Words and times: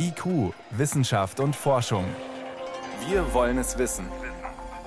IQ, 0.00 0.54
Wissenschaft 0.70 1.40
und 1.40 1.56
Forschung. 1.56 2.04
Wir 3.08 3.34
wollen 3.34 3.58
es 3.58 3.78
wissen. 3.78 4.06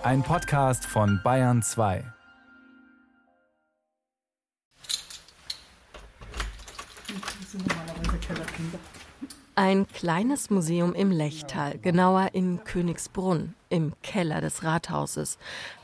Ein 0.03 0.23
Podcast 0.23 0.85
von 0.85 1.19
Bayern 1.21 1.61
2. 1.61 2.05
Ein 9.55 9.85
kleines 9.89 10.49
Museum 10.49 10.93
im 10.93 11.11
Lechtal, 11.11 11.77
genauer 11.77 12.29
in 12.31 12.63
Königsbrunn, 12.63 13.53
im 13.67 13.93
Keller 14.01 14.39
des 14.39 14.63
Rathauses. 14.63 15.37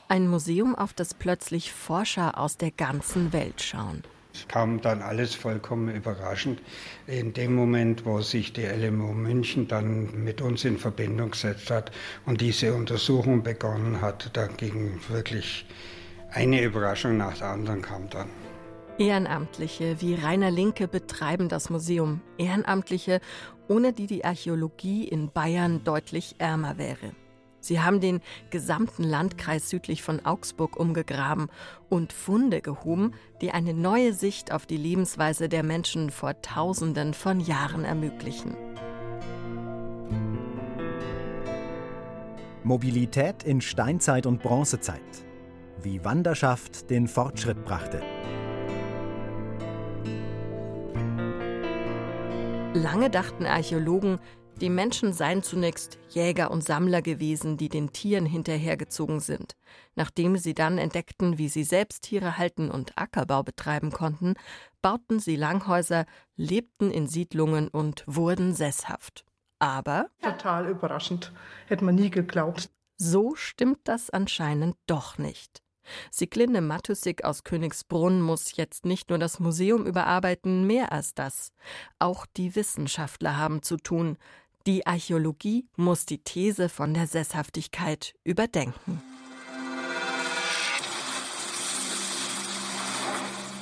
Ein 0.07 0.29
Museum, 0.29 0.73
auf 0.73 0.93
das 0.93 1.13
plötzlich 1.13 1.73
Forscher 1.73 2.37
aus 2.37 2.55
der 2.55 2.71
ganzen 2.71 3.33
Welt 3.33 3.61
schauen. 3.61 4.03
Es 4.37 4.47
kam 4.47 4.81
dann 4.81 5.01
alles 5.01 5.33
vollkommen 5.33 5.95
überraschend. 5.95 6.61
In 7.07 7.33
dem 7.33 7.55
Moment, 7.55 8.05
wo 8.05 8.21
sich 8.21 8.53
die 8.53 8.65
LMU 8.65 9.13
München 9.13 9.67
dann 9.67 10.23
mit 10.23 10.41
uns 10.41 10.63
in 10.63 10.77
Verbindung 10.77 11.31
gesetzt 11.31 11.71
hat 11.71 11.91
und 12.27 12.39
diese 12.39 12.75
Untersuchung 12.75 13.41
begonnen 13.41 13.99
hat, 13.99 14.29
da 14.33 14.45
ging 14.45 14.99
wirklich 15.09 15.65
eine 16.31 16.61
Überraschung 16.61 17.17
nach 17.17 17.35
der 17.39 17.47
anderen 17.47 17.81
kam 17.81 18.09
dann. 18.11 18.29
Ehrenamtliche 18.99 20.01
wie 20.01 20.13
Rainer 20.13 20.51
Linke 20.51 20.87
betreiben 20.87 21.49
das 21.49 21.71
Museum. 21.71 22.21
Ehrenamtliche, 22.37 23.21
ohne 23.67 23.91
die 23.91 24.05
die 24.05 24.23
Archäologie 24.23 25.07
in 25.07 25.31
Bayern 25.31 25.83
deutlich 25.83 26.35
ärmer 26.37 26.77
wäre. 26.77 27.11
Sie 27.59 27.81
haben 27.81 27.99
den 27.99 28.21
gesamten 28.49 29.03
Landkreis 29.03 29.69
südlich 29.69 30.03
von 30.03 30.25
Augsburg 30.25 30.77
umgegraben 30.77 31.49
und 31.89 32.13
Funde 32.13 32.61
gehoben, 32.61 33.13
die 33.41 33.51
eine 33.51 33.73
neue 33.73 34.13
Sicht 34.13 34.51
auf 34.51 34.65
die 34.65 34.77
Lebensweise 34.77 35.49
der 35.49 35.63
Menschen 35.63 36.09
vor 36.09 36.41
Tausenden 36.41 37.13
von 37.13 37.39
Jahren 37.39 37.83
ermöglichen. 37.83 38.55
Mobilität 42.63 43.43
in 43.43 43.61
Steinzeit 43.61 44.25
und 44.25 44.41
Bronzezeit. 44.43 44.99
Wie 45.81 46.03
Wanderschaft 46.03 46.89
den 46.89 47.07
Fortschritt 47.07 47.63
brachte. 47.63 48.01
Lange 52.73 53.09
dachten 53.09 53.45
Archäologen, 53.45 54.19
die 54.61 54.69
Menschen 54.69 55.13
seien 55.13 55.43
zunächst 55.43 55.99
Jäger 56.09 56.49
und 56.51 56.63
Sammler 56.63 57.01
gewesen, 57.01 57.57
die 57.57 57.69
den 57.69 57.93
Tieren 57.93 58.25
hinterhergezogen 58.25 59.19
sind. 59.19 59.55
Nachdem 59.95 60.37
sie 60.37 60.53
dann 60.53 60.77
entdeckten, 60.77 61.37
wie 61.37 61.47
sie 61.47 61.63
selbst 61.63 62.03
Tiere 62.03 62.37
halten 62.37 62.71
und 62.71 62.97
Ackerbau 62.97 63.43
betreiben 63.43 63.91
konnten, 63.91 64.33
bauten 64.81 65.19
sie 65.19 65.35
Langhäuser, 65.35 66.05
lebten 66.35 66.91
in 66.91 67.07
Siedlungen 67.07 67.67
und 67.67 68.03
wurden 68.07 68.53
sesshaft. 68.53 69.25
Aber 69.59 70.09
total 70.21 70.69
überraschend, 70.69 71.33
hätte 71.67 71.85
man 71.85 71.95
nie 71.95 72.09
geglaubt. 72.09 72.69
So 72.97 73.35
stimmt 73.35 73.79
das 73.83 74.09
anscheinend 74.09 74.75
doch 74.87 75.17
nicht. 75.17 75.61
Siglinde 76.11 76.61
Matusik 76.61 77.23
aus 77.23 77.43
Königsbrunn 77.43 78.21
muss 78.21 78.55
jetzt 78.55 78.85
nicht 78.85 79.09
nur 79.09 79.19
das 79.19 79.39
Museum 79.39 79.85
überarbeiten, 79.85 80.65
mehr 80.65 80.91
als 80.91 81.13
das. 81.13 81.51
Auch 81.99 82.25
die 82.25 82.55
Wissenschaftler 82.55 83.37
haben 83.37 83.61
zu 83.61 83.77
tun. 83.77 84.17
Die 84.67 84.85
Archäologie 84.85 85.65
muss 85.77 86.05
die 86.05 86.17
These 86.17 86.67
von 86.67 86.93
der 86.93 87.07
Sesshaftigkeit 87.07 88.15
überdenken. 88.25 89.01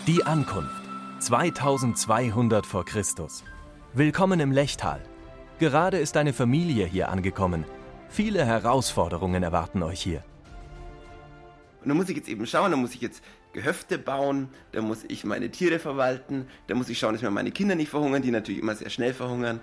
Die 0.07 0.23
Ankunft 0.23 0.81
2200 1.19 2.65
vor 2.65 2.85
Christus. 2.85 3.43
Willkommen 3.93 4.39
im 4.39 4.51
Lechtal. 4.51 4.99
Gerade 5.59 5.99
ist 5.99 6.17
eine 6.17 6.33
Familie 6.33 6.87
hier 6.87 7.09
angekommen. 7.09 7.65
Viele 8.09 8.43
Herausforderungen 8.43 9.43
erwarten 9.43 9.83
euch 9.83 10.01
hier. 10.01 10.23
Und 11.83 11.89
da 11.89 11.93
muss 11.93 12.09
ich 12.09 12.17
jetzt 12.17 12.29
eben 12.29 12.47
schauen, 12.47 12.71
da 12.71 12.77
muss 12.77 12.95
ich 12.95 13.01
jetzt 13.01 13.21
Gehöfte 13.53 13.99
bauen, 13.99 14.49
da 14.71 14.81
muss 14.81 15.03
ich 15.07 15.23
meine 15.23 15.51
Tiere 15.51 15.77
verwalten, 15.77 16.47
da 16.65 16.73
muss 16.73 16.89
ich 16.89 16.97
schauen, 16.97 17.13
dass 17.13 17.21
mir 17.21 17.29
meine 17.29 17.51
Kinder 17.51 17.75
nicht 17.75 17.89
verhungern, 17.89 18.23
die 18.23 18.31
natürlich 18.31 18.59
immer 18.59 18.73
sehr 18.73 18.89
schnell 18.89 19.13
verhungern. 19.13 19.61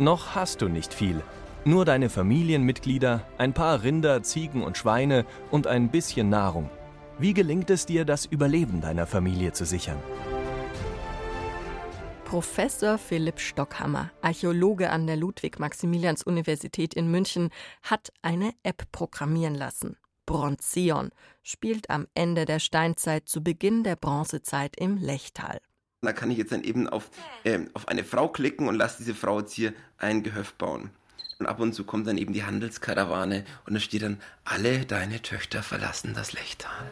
Noch 0.00 0.34
hast 0.34 0.62
du 0.62 0.68
nicht 0.70 0.94
viel. 0.94 1.22
Nur 1.66 1.84
deine 1.84 2.08
Familienmitglieder, 2.08 3.22
ein 3.36 3.52
paar 3.52 3.82
Rinder, 3.82 4.22
Ziegen 4.22 4.62
und 4.62 4.78
Schweine 4.78 5.26
und 5.50 5.66
ein 5.66 5.90
bisschen 5.90 6.30
Nahrung. 6.30 6.70
Wie 7.18 7.34
gelingt 7.34 7.68
es 7.68 7.84
dir, 7.84 8.06
das 8.06 8.24
Überleben 8.24 8.80
deiner 8.80 9.06
Familie 9.06 9.52
zu 9.52 9.66
sichern? 9.66 9.98
Professor 12.24 12.96
Philipp 12.96 13.40
Stockhammer, 13.40 14.10
Archäologe 14.22 14.88
an 14.88 15.06
der 15.06 15.16
Ludwig-Maximilians-Universität 15.16 16.94
in 16.94 17.10
München, 17.10 17.50
hat 17.82 18.10
eine 18.22 18.54
App 18.62 18.90
programmieren 18.92 19.54
lassen. 19.54 19.98
Bronzeon 20.24 21.10
spielt 21.42 21.90
am 21.90 22.06
Ende 22.14 22.46
der 22.46 22.58
Steinzeit 22.58 23.28
zu 23.28 23.42
Beginn 23.42 23.84
der 23.84 23.96
Bronzezeit 23.96 24.76
im 24.78 24.96
Lechtal. 24.96 25.60
Da 26.02 26.14
kann 26.14 26.30
ich 26.30 26.38
jetzt 26.38 26.52
dann 26.52 26.64
eben 26.64 26.88
auf, 26.88 27.10
äh, 27.44 27.58
auf 27.74 27.88
eine 27.88 28.04
Frau 28.04 28.28
klicken 28.28 28.68
und 28.68 28.74
lasse 28.74 28.98
diese 28.98 29.14
Frau 29.14 29.40
jetzt 29.40 29.52
hier 29.52 29.74
ein 29.98 30.22
Gehöft 30.22 30.56
bauen. 30.56 30.90
Und 31.38 31.46
ab 31.46 31.60
und 31.60 31.74
zu 31.74 31.84
kommt 31.84 32.06
dann 32.06 32.16
eben 32.16 32.32
die 32.32 32.44
Handelskarawane 32.44 33.44
und 33.66 33.74
da 33.74 33.80
steht 33.80 34.02
dann, 34.02 34.18
alle 34.44 34.86
deine 34.86 35.20
Töchter 35.20 35.62
verlassen 35.62 36.14
das 36.14 36.32
Lechtal. 36.32 36.90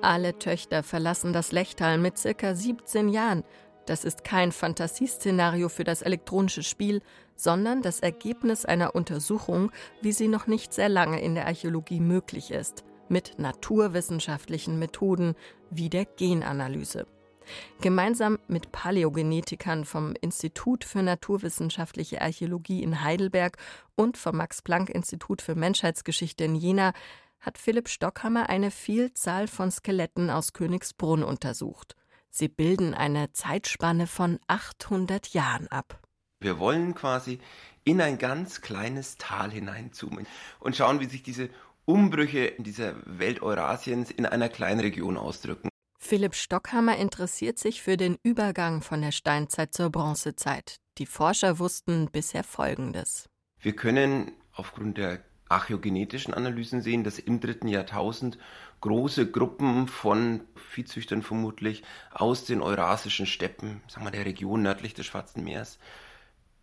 Alle 0.00 0.38
Töchter 0.38 0.84
verlassen 0.84 1.32
das 1.32 1.50
Lechtal 1.50 1.98
mit 1.98 2.18
circa 2.18 2.54
17 2.54 3.08
Jahren. 3.08 3.42
Das 3.86 4.04
ist 4.04 4.22
kein 4.22 4.52
Fantasieszenario 4.52 5.68
für 5.68 5.84
das 5.84 6.02
elektronische 6.02 6.62
Spiel, 6.62 7.02
sondern 7.34 7.82
das 7.82 7.98
Ergebnis 7.98 8.64
einer 8.64 8.94
Untersuchung, 8.94 9.72
wie 10.02 10.12
sie 10.12 10.28
noch 10.28 10.46
nicht 10.46 10.72
sehr 10.72 10.88
lange 10.88 11.20
in 11.20 11.34
der 11.34 11.46
Archäologie 11.46 12.00
möglich 12.00 12.52
ist, 12.52 12.84
mit 13.08 13.38
naturwissenschaftlichen 13.38 14.78
Methoden 14.78 15.34
wie 15.70 15.90
der 15.90 16.04
Genanalyse. 16.04 17.06
Gemeinsam 17.80 18.38
mit 18.48 18.72
Paläogenetikern 18.72 19.84
vom 19.84 20.14
Institut 20.20 20.84
für 20.84 21.02
naturwissenschaftliche 21.02 22.22
Archäologie 22.22 22.82
in 22.82 23.02
Heidelberg 23.02 23.58
und 23.94 24.16
vom 24.16 24.36
Max-Planck-Institut 24.36 25.42
für 25.42 25.54
Menschheitsgeschichte 25.54 26.44
in 26.44 26.54
Jena 26.54 26.92
hat 27.40 27.58
Philipp 27.58 27.88
Stockhammer 27.88 28.48
eine 28.48 28.70
Vielzahl 28.70 29.46
von 29.46 29.70
Skeletten 29.70 30.30
aus 30.30 30.52
Königsbrunn 30.52 31.22
untersucht. 31.22 31.94
Sie 32.30 32.48
bilden 32.48 32.92
eine 32.92 33.32
Zeitspanne 33.32 34.06
von 34.06 34.38
800 34.46 35.28
Jahren 35.28 35.68
ab. 35.68 36.00
Wir 36.40 36.58
wollen 36.58 36.94
quasi 36.94 37.38
in 37.84 38.00
ein 38.00 38.18
ganz 38.18 38.60
kleines 38.60 39.16
Tal 39.16 39.50
hineinzoomen 39.50 40.26
und 40.60 40.76
schauen, 40.76 41.00
wie 41.00 41.06
sich 41.06 41.22
diese 41.22 41.48
Umbrüche 41.86 42.40
in 42.40 42.64
dieser 42.64 42.94
Welt 43.06 43.40
Eurasiens 43.42 44.10
in 44.10 44.26
einer 44.26 44.48
kleinen 44.48 44.80
Region 44.80 45.16
ausdrücken. 45.16 45.68
Philipp 46.06 46.36
Stockhammer 46.36 46.96
interessiert 46.98 47.58
sich 47.58 47.82
für 47.82 47.96
den 47.96 48.16
Übergang 48.22 48.80
von 48.80 49.02
der 49.02 49.10
Steinzeit 49.10 49.74
zur 49.74 49.90
Bronzezeit. 49.90 50.76
Die 50.98 51.06
Forscher 51.06 51.58
wussten 51.58 52.08
bisher 52.12 52.44
Folgendes. 52.44 53.28
Wir 53.58 53.74
können 53.74 54.30
aufgrund 54.52 54.98
der 54.98 55.24
archäogenetischen 55.48 56.32
Analysen 56.32 56.80
sehen, 56.80 57.02
dass 57.02 57.18
im 57.18 57.40
dritten 57.40 57.66
Jahrtausend 57.66 58.38
große 58.82 59.28
Gruppen 59.32 59.88
von 59.88 60.42
Viehzüchtern 60.54 61.22
vermutlich 61.22 61.82
aus 62.12 62.44
den 62.44 62.62
eurasischen 62.62 63.26
Steppen, 63.26 63.82
sagen 63.88 64.06
wir 64.06 64.12
der 64.12 64.26
Region 64.26 64.62
nördlich 64.62 64.94
des 64.94 65.06
Schwarzen 65.06 65.42
Meeres, 65.42 65.80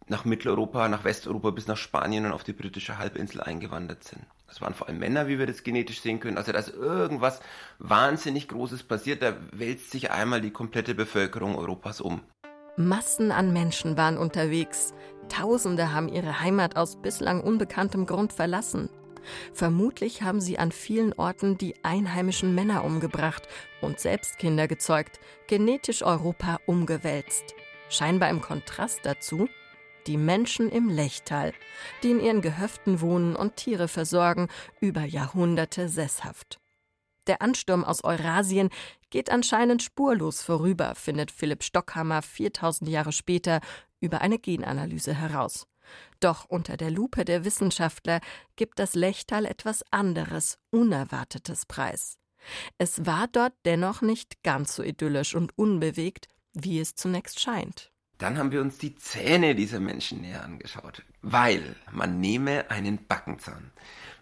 nach 0.07 0.23
Mitteleuropa, 0.23 0.87
nach 0.87 1.03
Westeuropa 1.03 1.51
bis 1.51 1.67
nach 1.67 1.77
Spanien 1.77 2.25
und 2.25 2.31
auf 2.31 2.45
die 2.45 2.53
britische 2.53 2.97
Halbinsel 2.97 3.41
eingewandert 3.41 4.05
sind. 4.05 4.25
Das 4.53 4.61
waren 4.61 4.75
vor 4.75 4.87
allem 4.87 4.99
Männer, 4.99 5.27
wie 5.27 5.39
wir 5.39 5.47
das 5.47 5.63
genetisch 5.63 6.01
sehen 6.01 6.19
können. 6.19 6.37
Also 6.37 6.51
da 6.51 6.59
ist 6.59 6.75
irgendwas 6.75 7.41
wahnsinnig 7.79 8.47
Großes 8.47 8.83
passiert. 8.83 9.23
Da 9.23 9.35
wälzt 9.51 9.89
sich 9.89 10.11
einmal 10.11 10.41
die 10.41 10.51
komplette 10.51 10.93
Bevölkerung 10.93 11.55
Europas 11.55 12.01
um. 12.01 12.21
Massen 12.77 13.31
an 13.31 13.51
Menschen 13.51 13.97
waren 13.97 14.15
unterwegs. 14.15 14.93
Tausende 15.27 15.91
haben 15.91 16.07
ihre 16.07 16.39
Heimat 16.39 16.75
aus 16.75 17.01
bislang 17.01 17.41
unbekanntem 17.41 18.05
Grund 18.05 18.31
verlassen. 18.31 18.89
Vermutlich 19.53 20.21
haben 20.21 20.39
sie 20.39 20.59
an 20.59 20.71
vielen 20.71 21.13
Orten 21.13 21.57
die 21.57 21.73
einheimischen 21.83 22.53
Männer 22.53 22.83
umgebracht 22.83 23.47
und 23.81 23.99
selbst 23.99 24.37
Kinder 24.37 24.67
gezeugt, 24.67 25.19
genetisch 25.47 26.03
Europa 26.03 26.59
umgewälzt. 26.67 27.55
Scheinbar 27.89 28.29
im 28.29 28.41
Kontrast 28.41 28.99
dazu 29.01 29.47
die 30.07 30.17
Menschen 30.17 30.69
im 30.69 30.89
Lechtal, 30.89 31.53
die 32.03 32.11
in 32.11 32.19
ihren 32.19 32.41
Gehöften 32.41 33.01
wohnen 33.01 33.35
und 33.35 33.55
Tiere 33.55 33.87
versorgen, 33.87 34.47
über 34.79 35.03
Jahrhunderte 35.03 35.89
sesshaft. 35.89 36.59
Der 37.27 37.41
Ansturm 37.41 37.83
aus 37.85 38.03
Eurasien 38.03 38.69
geht 39.09 39.29
anscheinend 39.29 39.81
spurlos 39.81 40.41
vorüber, 40.41 40.95
findet 40.95 41.31
Philipp 41.31 41.63
Stockhammer 41.63 42.21
4000 42.21 42.89
Jahre 42.89 43.11
später 43.11 43.61
über 44.01 44.21
eine 44.21 44.39
Genanalyse 44.39 45.13
heraus. 45.13 45.67
Doch 46.19 46.45
unter 46.45 46.77
der 46.77 46.91
Lupe 46.91 47.25
der 47.25 47.45
Wissenschaftler 47.45 48.19
gibt 48.55 48.79
das 48.79 48.95
Lechtal 48.95 49.45
etwas 49.45 49.83
anderes, 49.91 50.57
Unerwartetes 50.71 51.65
preis. 51.65 52.17
Es 52.77 53.05
war 53.05 53.27
dort 53.27 53.53
dennoch 53.65 54.01
nicht 54.01 54.43
ganz 54.43 54.75
so 54.75 54.83
idyllisch 54.83 55.35
und 55.35 55.57
unbewegt, 55.57 56.27
wie 56.53 56.79
es 56.79 56.95
zunächst 56.95 57.39
scheint. 57.39 57.92
Dann 58.23 58.37
haben 58.37 58.53
wir 58.53 58.61
uns 58.61 58.77
die 58.77 58.95
Zähne 58.95 59.53
dieser 59.53 59.81
Menschen 59.81 60.21
näher 60.21 60.45
angeschaut, 60.45 61.03
weil 61.21 61.75
man 61.91 62.21
nehme 62.21 62.71
einen 62.71 63.05
Backenzahn. 63.05 63.69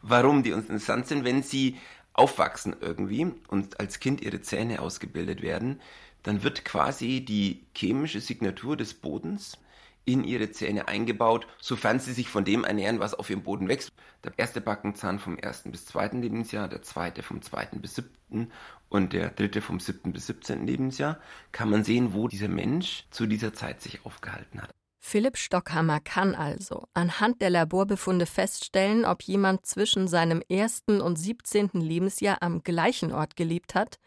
Warum 0.01 0.41
die 0.41 0.53
uns 0.53 0.69
interessant 0.69 1.05
sind, 1.05 1.23
wenn 1.23 1.43
sie 1.43 1.77
aufwachsen 2.13 2.75
irgendwie 2.81 3.31
und 3.49 3.79
als 3.79 3.99
Kind 3.99 4.21
ihre 4.21 4.41
Zähne 4.41 4.81
ausgebildet 4.81 5.43
werden, 5.43 5.79
dann 6.23 6.41
wird 6.41 6.65
quasi 6.65 7.23
die 7.23 7.63
chemische 7.77 8.21
Signatur 8.21 8.75
des 8.75 8.95
Bodens 8.95 9.59
in 10.05 10.23
ihre 10.23 10.51
Zähne 10.51 10.87
eingebaut, 10.87 11.47
sofern 11.59 11.99
sie 11.99 12.13
sich 12.13 12.27
von 12.29 12.45
dem 12.45 12.63
ernähren, 12.63 12.99
was 12.99 13.13
auf 13.13 13.29
ihrem 13.29 13.43
Boden 13.43 13.67
wächst. 13.67 13.91
Der 14.23 14.33
erste 14.37 14.61
Backenzahn 14.61 15.19
vom 15.19 15.37
ersten 15.37 15.71
bis 15.71 15.85
zweiten 15.85 16.21
Lebensjahr, 16.21 16.67
der 16.67 16.81
zweite 16.81 17.23
vom 17.23 17.41
zweiten 17.41 17.81
bis 17.81 17.95
siebten 17.95 18.51
und 18.89 19.13
der 19.13 19.29
dritte 19.29 19.61
vom 19.61 19.79
siebten 19.79 20.13
bis 20.13 20.27
siebzehnten 20.27 20.67
Lebensjahr, 20.67 21.19
kann 21.51 21.69
man 21.69 21.83
sehen, 21.83 22.13
wo 22.13 22.27
dieser 22.27 22.47
Mensch 22.49 23.05
zu 23.11 23.25
dieser 23.25 23.53
Zeit 23.53 23.81
sich 23.81 24.05
aufgehalten 24.05 24.61
hat. 24.61 24.71
Philipp 25.03 25.37
Stockhammer 25.37 25.99
kann 25.99 26.35
also 26.35 26.85
anhand 26.93 27.41
der 27.41 27.49
Laborbefunde 27.49 28.27
feststellen, 28.27 29.03
ob 29.03 29.23
jemand 29.23 29.65
zwischen 29.65 30.07
seinem 30.07 30.43
ersten 30.47 31.01
und 31.01 31.15
siebzehnten 31.15 31.81
Lebensjahr 31.81 32.37
am 32.41 32.63
gleichen 32.63 33.11
Ort 33.11 33.35
gelebt 33.35 33.73
hat 33.73 33.97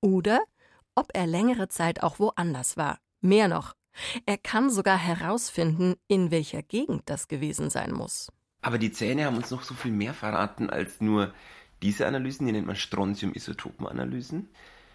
oder 0.00 0.40
ob 0.94 1.10
er 1.14 1.26
längere 1.26 1.68
Zeit 1.68 2.02
auch 2.02 2.20
woanders 2.20 2.76
war. 2.76 3.00
Mehr 3.20 3.48
noch, 3.48 3.74
er 4.26 4.38
kann 4.38 4.70
sogar 4.70 4.98
herausfinden, 4.98 5.94
in 6.08 6.30
welcher 6.30 6.62
Gegend 6.62 7.02
das 7.06 7.28
gewesen 7.28 7.70
sein 7.70 7.92
muss. 7.92 8.30
Aber 8.62 8.78
die 8.78 8.92
Zähne 8.92 9.26
haben 9.26 9.36
uns 9.36 9.50
noch 9.50 9.62
so 9.62 9.74
viel 9.74 9.92
mehr 9.92 10.14
verraten 10.14 10.70
als 10.70 11.00
nur 11.00 11.32
diese 11.82 12.06
Analysen, 12.06 12.46
die 12.46 12.52
nennt 12.52 12.66
man 12.66 12.76
Strontium-Isotopenanalysen. 12.76 14.48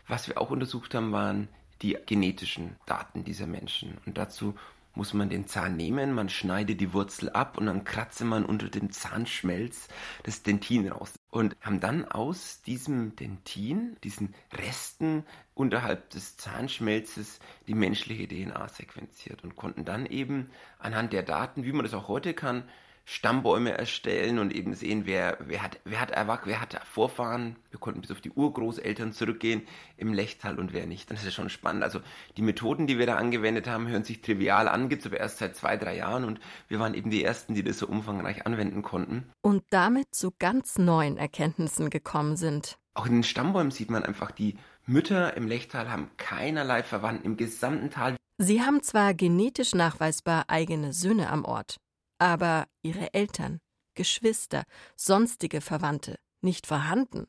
Was 0.07 0.27
wir 0.27 0.41
auch 0.41 0.49
untersucht 0.49 0.95
haben, 0.95 1.11
waren 1.11 1.47
die 1.81 1.97
genetischen 2.05 2.75
Daten 2.85 3.23
dieser 3.23 3.47
Menschen. 3.47 3.97
Und 4.05 4.17
dazu 4.17 4.55
muss 4.93 5.13
man 5.13 5.29
den 5.29 5.47
Zahn 5.47 5.77
nehmen, 5.77 6.13
man 6.13 6.29
schneidet 6.29 6.81
die 6.81 6.93
Wurzel 6.93 7.29
ab 7.29 7.57
und 7.57 7.67
dann 7.67 7.83
kratze 7.83 8.25
man 8.25 8.45
unter 8.45 8.67
dem 8.67 8.91
Zahnschmelz 8.91 9.87
das 10.23 10.43
Dentin 10.43 10.89
raus. 10.89 11.13
Und 11.31 11.55
haben 11.61 11.79
dann 11.79 12.05
aus 12.05 12.61
diesem 12.61 13.15
Dentin, 13.15 13.97
diesen 14.03 14.35
Resten 14.53 15.25
unterhalb 15.55 16.09
des 16.09 16.35
Zahnschmelzes, 16.37 17.39
die 17.67 17.73
menschliche 17.73 18.27
DNA 18.27 18.67
sequenziert 18.67 19.43
und 19.43 19.55
konnten 19.55 19.85
dann 19.85 20.05
eben 20.05 20.51
anhand 20.77 21.13
der 21.13 21.23
Daten, 21.23 21.63
wie 21.63 21.71
man 21.71 21.85
das 21.85 21.93
auch 21.93 22.09
heute 22.09 22.33
kann, 22.33 22.65
Stammbäume 23.11 23.77
erstellen 23.77 24.39
und 24.39 24.55
eben 24.55 24.73
sehen, 24.73 25.05
wer, 25.05 25.37
wer, 25.45 25.61
hat, 25.61 25.81
wer, 25.83 25.99
hat 25.99 26.11
erwacht, 26.11 26.43
wer 26.45 26.61
hat 26.61 26.79
Vorfahren. 26.85 27.57
Wir 27.69 27.77
konnten 27.77 27.99
bis 27.99 28.09
auf 28.09 28.21
die 28.21 28.31
Urgroßeltern 28.31 29.11
zurückgehen 29.11 29.63
im 29.97 30.13
Lechtal 30.13 30.57
und 30.57 30.71
wer 30.71 30.87
nicht. 30.87 31.11
Das 31.11 31.25
ist 31.25 31.33
schon 31.33 31.49
spannend. 31.49 31.83
Also 31.83 31.99
die 32.37 32.41
Methoden, 32.41 32.87
die 32.87 32.97
wir 32.97 33.05
da 33.05 33.17
angewendet 33.17 33.67
haben, 33.67 33.89
hören 33.89 34.05
sich 34.05 34.21
trivial 34.21 34.69
an, 34.69 34.87
gibt 34.87 35.01
es 35.01 35.07
aber 35.07 35.19
erst 35.19 35.39
seit 35.39 35.57
zwei, 35.57 35.75
drei 35.75 35.97
Jahren 35.97 36.23
und 36.23 36.39
wir 36.69 36.79
waren 36.79 36.93
eben 36.93 37.09
die 37.09 37.21
Ersten, 37.21 37.53
die 37.53 37.65
das 37.65 37.79
so 37.79 37.87
umfangreich 37.87 38.45
anwenden 38.45 38.81
konnten. 38.81 39.29
Und 39.41 39.63
damit 39.71 40.15
zu 40.15 40.31
ganz 40.39 40.77
neuen 40.77 41.17
Erkenntnissen 41.17 41.89
gekommen 41.89 42.37
sind. 42.37 42.77
Auch 42.93 43.07
in 43.07 43.11
den 43.11 43.23
Stammbäumen 43.23 43.71
sieht 43.71 43.91
man 43.91 44.03
einfach, 44.03 44.31
die 44.31 44.55
Mütter 44.85 45.35
im 45.35 45.49
Lechtal 45.49 45.91
haben 45.91 46.11
keinerlei 46.15 46.81
Verwandten 46.81 47.25
im 47.25 47.35
gesamten 47.35 47.89
Tal. 47.89 48.15
Sie 48.37 48.61
haben 48.61 48.81
zwar 48.81 49.13
genetisch 49.13 49.75
nachweisbar 49.75 50.45
eigene 50.47 50.93
Söhne 50.93 51.29
am 51.29 51.43
Ort, 51.43 51.80
aber 52.21 52.67
ihre 52.83 53.15
Eltern, 53.15 53.59
Geschwister, 53.95 54.63
sonstige 54.95 55.59
Verwandte 55.59 56.19
nicht 56.41 56.67
vorhanden. 56.67 57.25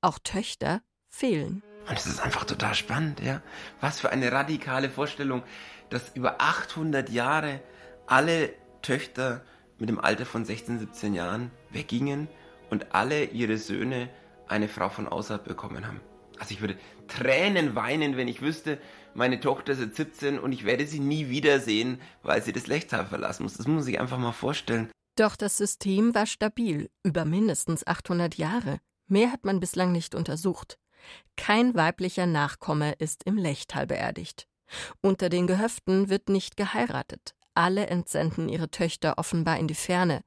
Auch 0.00 0.18
Töchter 0.18 0.80
fehlen. 1.10 1.62
Und 1.86 1.98
es 1.98 2.06
ist 2.06 2.20
einfach 2.20 2.44
total 2.44 2.74
spannend, 2.74 3.20
ja. 3.20 3.42
Was 3.82 4.00
für 4.00 4.10
eine 4.10 4.32
radikale 4.32 4.88
Vorstellung, 4.88 5.42
dass 5.90 6.16
über 6.16 6.40
800 6.40 7.10
Jahre 7.10 7.60
alle 8.06 8.54
Töchter 8.80 9.44
mit 9.78 9.90
dem 9.90 10.00
Alter 10.00 10.24
von 10.24 10.46
16, 10.46 10.78
17 10.78 11.12
Jahren 11.12 11.50
weggingen 11.68 12.28
und 12.70 12.94
alle 12.94 13.24
ihre 13.24 13.58
Söhne 13.58 14.08
eine 14.48 14.68
Frau 14.68 14.88
von 14.88 15.06
außerhalb 15.06 15.44
bekommen 15.44 15.86
haben. 15.86 16.00
Also 16.38 16.54
ich 16.54 16.62
würde 16.62 16.78
Tränen 17.08 17.74
weinen, 17.74 18.16
wenn 18.16 18.28
ich 18.28 18.40
wüsste, 18.40 18.78
meine 19.14 19.40
Tochter 19.40 19.72
ist 19.72 19.80
jetzt 19.80 19.96
17 19.96 20.38
und 20.38 20.52
ich 20.52 20.64
werde 20.64 20.86
sie 20.86 21.00
nie 21.00 21.28
wiedersehen, 21.28 22.00
weil 22.22 22.42
sie 22.42 22.52
das 22.52 22.66
Lechtal 22.66 23.06
verlassen 23.06 23.44
muss. 23.44 23.56
Das 23.56 23.66
muss 23.66 23.74
man 23.74 23.82
sich 23.84 24.00
einfach 24.00 24.18
mal 24.18 24.32
vorstellen. 24.32 24.90
Doch 25.16 25.36
das 25.36 25.56
System 25.56 26.14
war 26.14 26.26
stabil, 26.26 26.90
über 27.04 27.24
mindestens 27.24 27.86
800 27.86 28.34
Jahre. 28.34 28.80
Mehr 29.06 29.30
hat 29.30 29.44
man 29.44 29.60
bislang 29.60 29.92
nicht 29.92 30.14
untersucht. 30.14 30.78
Kein 31.36 31.74
weiblicher 31.74 32.26
Nachkomme 32.26 32.94
ist 32.98 33.24
im 33.24 33.36
Lechtal 33.36 33.86
beerdigt. 33.86 34.48
Unter 35.00 35.28
den 35.28 35.46
Gehöften 35.46 36.08
wird 36.08 36.28
nicht 36.28 36.56
geheiratet. 36.56 37.34
Alle 37.54 37.86
entsenden 37.86 38.48
ihre 38.48 38.70
Töchter 38.70 39.18
offenbar 39.18 39.58
in 39.58 39.68
die 39.68 39.74
Ferne 39.74 40.22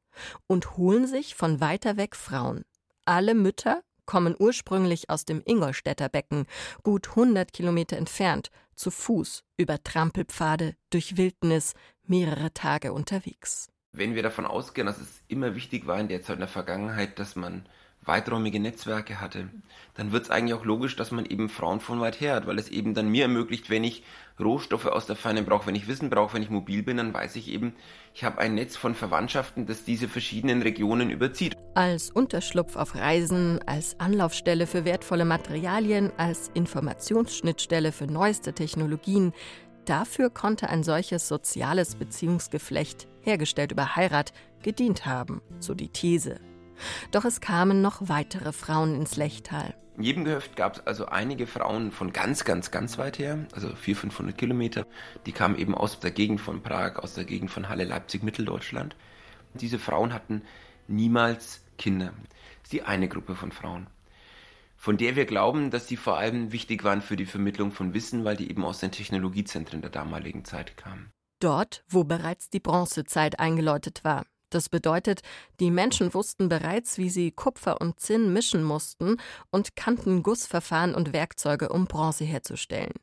und 0.47 0.77
holen 0.77 1.07
sich 1.07 1.35
von 1.35 1.59
weiter 1.59 1.97
weg 1.97 2.15
Frauen. 2.15 2.63
Alle 3.05 3.35
Mütter 3.35 3.81
kommen 4.05 4.35
ursprünglich 4.39 5.09
aus 5.09 5.25
dem 5.25 5.41
Ingolstädter 5.45 6.07
Becken, 6.07 6.45
gut 6.83 7.09
100 7.09 7.51
Kilometer 7.51 7.97
entfernt, 7.97 8.49
zu 8.77 8.91
Fuß, 8.91 9.43
über 9.57 9.83
Trampelpfade, 9.83 10.75
durch 10.89 11.17
Wildnis, 11.17 11.73
mehrere 12.03 12.53
Tage 12.53 12.93
unterwegs. 12.93 13.67
Wenn 13.91 14.15
wir 14.15 14.23
davon 14.23 14.45
ausgehen, 14.45 14.87
dass 14.87 14.99
es 14.99 15.21
immer 15.27 15.55
wichtig 15.55 15.87
war 15.87 15.99
in 15.99 16.07
der 16.07 16.21
Zeit 16.21 16.35
in 16.35 16.41
der 16.41 16.47
Vergangenheit, 16.47 17.19
dass 17.19 17.35
man 17.35 17.67
weiträumige 18.07 18.59
Netzwerke 18.59 19.19
hatte, 19.19 19.49
dann 19.95 20.11
wird 20.11 20.23
es 20.23 20.29
eigentlich 20.29 20.53
auch 20.53 20.65
logisch, 20.65 20.95
dass 20.95 21.11
man 21.11 21.25
eben 21.25 21.49
Frauen 21.49 21.79
von 21.79 21.99
weit 21.99 22.21
her 22.21 22.35
hat, 22.35 22.47
weil 22.47 22.59
es 22.59 22.69
eben 22.69 22.93
dann 22.93 23.09
mir 23.09 23.23
ermöglicht, 23.23 23.69
wenn 23.69 23.83
ich 23.83 24.03
Rohstoffe 24.39 24.85
aus 24.85 25.07
der 25.07 25.15
Ferne 25.15 25.43
brauche, 25.43 25.67
wenn 25.67 25.75
ich 25.75 25.87
Wissen 25.87 26.09
brauche, 26.09 26.35
wenn 26.35 26.43
ich 26.43 26.49
mobil 26.49 26.83
bin, 26.83 26.97
dann 26.97 27.13
weiß 27.13 27.35
ich 27.35 27.49
eben, 27.49 27.73
ich 28.13 28.23
habe 28.23 28.37
ein 28.37 28.55
Netz 28.55 28.75
von 28.75 28.95
Verwandtschaften, 28.95 29.65
das 29.65 29.83
diese 29.83 30.07
verschiedenen 30.07 30.61
Regionen 30.61 31.09
überzieht. 31.09 31.55
Als 31.73 32.11
Unterschlupf 32.11 32.75
auf 32.75 32.95
Reisen, 32.95 33.59
als 33.65 33.99
Anlaufstelle 33.99 34.67
für 34.67 34.85
wertvolle 34.85 35.25
Materialien, 35.25 36.11
als 36.17 36.51
Informationsschnittstelle 36.53 37.91
für 37.91 38.07
neueste 38.07 38.53
Technologien, 38.53 39.33
dafür 39.85 40.29
konnte 40.29 40.69
ein 40.69 40.83
solches 40.83 41.27
soziales 41.27 41.95
Beziehungsgeflecht, 41.95 43.07
hergestellt 43.21 43.71
über 43.71 43.95
Heirat, 43.95 44.33
gedient 44.61 45.05
haben, 45.05 45.41
so 45.59 45.73
die 45.73 45.89
These. 45.89 46.39
Doch 47.11 47.25
es 47.25 47.41
kamen 47.41 47.81
noch 47.81 48.09
weitere 48.09 48.51
Frauen 48.51 48.95
ins 48.95 49.15
Lechtal. 49.15 49.75
In 49.97 50.03
jedem 50.03 50.25
Gehöft 50.25 50.55
gab 50.55 50.75
es 50.75 50.85
also 50.85 51.07
einige 51.07 51.47
Frauen 51.47 51.91
von 51.91 52.13
ganz, 52.13 52.45
ganz, 52.45 52.69
ganz 52.69 52.99
weit 52.99 53.17
her, 53.17 53.47
also 53.53 53.69
400, 53.69 54.13
500 54.13 54.37
Kilometer. 54.37 54.85
Die 55.25 55.31
kamen 55.31 55.57
eben 55.57 55.73
aus 55.73 55.99
der 55.99 56.11
Gegend 56.11 56.39
von 56.39 56.61
Prag, 56.61 56.97
aus 56.97 57.15
der 57.15 57.25
Gegend 57.25 57.49
von 57.49 57.67
Halle, 57.67 57.83
Leipzig, 57.83 58.21
Mitteldeutschland. 58.21 58.95
Diese 59.55 59.79
Frauen 59.79 60.13
hatten 60.13 60.43
niemals 60.87 61.63
Kinder. 61.79 62.13
Das 62.61 62.65
ist 62.65 62.73
die 62.73 62.83
eine 62.83 63.07
Gruppe 63.07 63.33
von 63.35 63.51
Frauen, 63.51 63.87
von 64.75 64.97
der 64.97 65.15
wir 65.15 65.25
glauben, 65.25 65.71
dass 65.71 65.87
sie 65.87 65.97
vor 65.97 66.17
allem 66.17 66.51
wichtig 66.51 66.83
waren 66.83 67.01
für 67.01 67.15
die 67.15 67.25
Vermittlung 67.25 67.71
von 67.71 67.95
Wissen, 67.95 68.23
weil 68.23 68.35
die 68.35 68.51
eben 68.51 68.63
aus 68.63 68.79
den 68.79 68.91
Technologiezentren 68.91 69.81
der 69.81 69.89
damaligen 69.89 70.45
Zeit 70.45 70.77
kamen. 70.77 71.09
Dort, 71.39 71.83
wo 71.87 72.03
bereits 72.03 72.49
die 72.49 72.59
Bronzezeit 72.59 73.39
eingeläutet 73.39 74.03
war. 74.03 74.25
Das 74.49 74.69
bedeutet, 74.69 75.21
die 75.59 75.71
Menschen 75.71 76.13
wussten 76.13 76.49
bereits, 76.49 76.97
wie 76.97 77.09
sie 77.09 77.31
Kupfer 77.31 77.81
und 77.81 77.99
Zinn 77.99 78.31
mischen 78.33 78.63
mussten 78.63 79.17
und 79.49 79.75
kannten 79.75 80.23
Gussverfahren 80.23 80.95
und 80.95 81.13
Werkzeuge, 81.13 81.69
um 81.69 81.85
Bronze 81.85 82.23
herzustellen. 82.23 82.93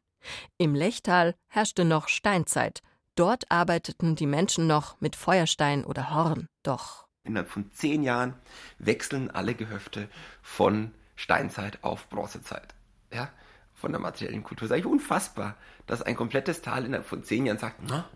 Im 0.56 0.74
Lechtal 0.74 1.34
herrschte 1.48 1.84
noch 1.84 2.08
Steinzeit. 2.08 2.80
Dort 3.14 3.50
arbeiteten 3.50 4.16
die 4.16 4.26
Menschen 4.26 4.66
noch 4.66 5.00
mit 5.00 5.16
Feuerstein 5.16 5.84
oder 5.84 6.14
Horn. 6.14 6.48
Doch 6.62 7.04
innerhalb 7.24 7.48
von 7.48 7.72
zehn 7.72 8.02
Jahren 8.02 8.34
wechseln 8.78 9.30
alle 9.30 9.54
Gehöfte 9.54 10.08
von 10.42 10.92
Steinzeit 11.16 11.82
auf 11.82 12.08
Bronzezeit. 12.08 12.74
Ja, 13.12 13.30
von 13.72 13.92
der 13.92 14.00
materiellen 14.00 14.42
Kultur. 14.42 14.68
Das 14.68 14.76
ist 14.76 14.84
eigentlich 14.84 14.92
unfassbar, 14.92 15.56
dass 15.86 16.02
ein 16.02 16.16
komplettes 16.16 16.62
Tal 16.62 16.84
innerhalb 16.84 17.06
von 17.06 17.24
zehn 17.24 17.46
Jahren 17.46 17.58
sagt, 17.58 17.80
na, 17.82 18.08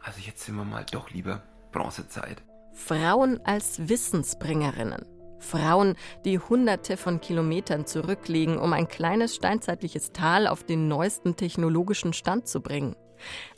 also 0.00 0.20
jetzt 0.20 0.44
sind 0.44 0.56
wir 0.56 0.64
mal 0.64 0.84
doch 0.90 1.10
lieber 1.10 1.42
Bronzezeit. 1.70 2.42
Frauen 2.72 3.40
als 3.44 3.88
Wissensbringerinnen. 3.88 5.06
Frauen, 5.38 5.96
die 6.24 6.38
hunderte 6.38 6.96
von 6.96 7.20
Kilometern 7.20 7.86
zurücklegen, 7.86 8.58
um 8.58 8.72
ein 8.72 8.88
kleines 8.88 9.34
steinzeitliches 9.34 10.12
Tal 10.12 10.46
auf 10.46 10.64
den 10.64 10.88
neuesten 10.88 11.36
technologischen 11.36 12.12
Stand 12.12 12.48
zu 12.48 12.60
bringen. 12.60 12.96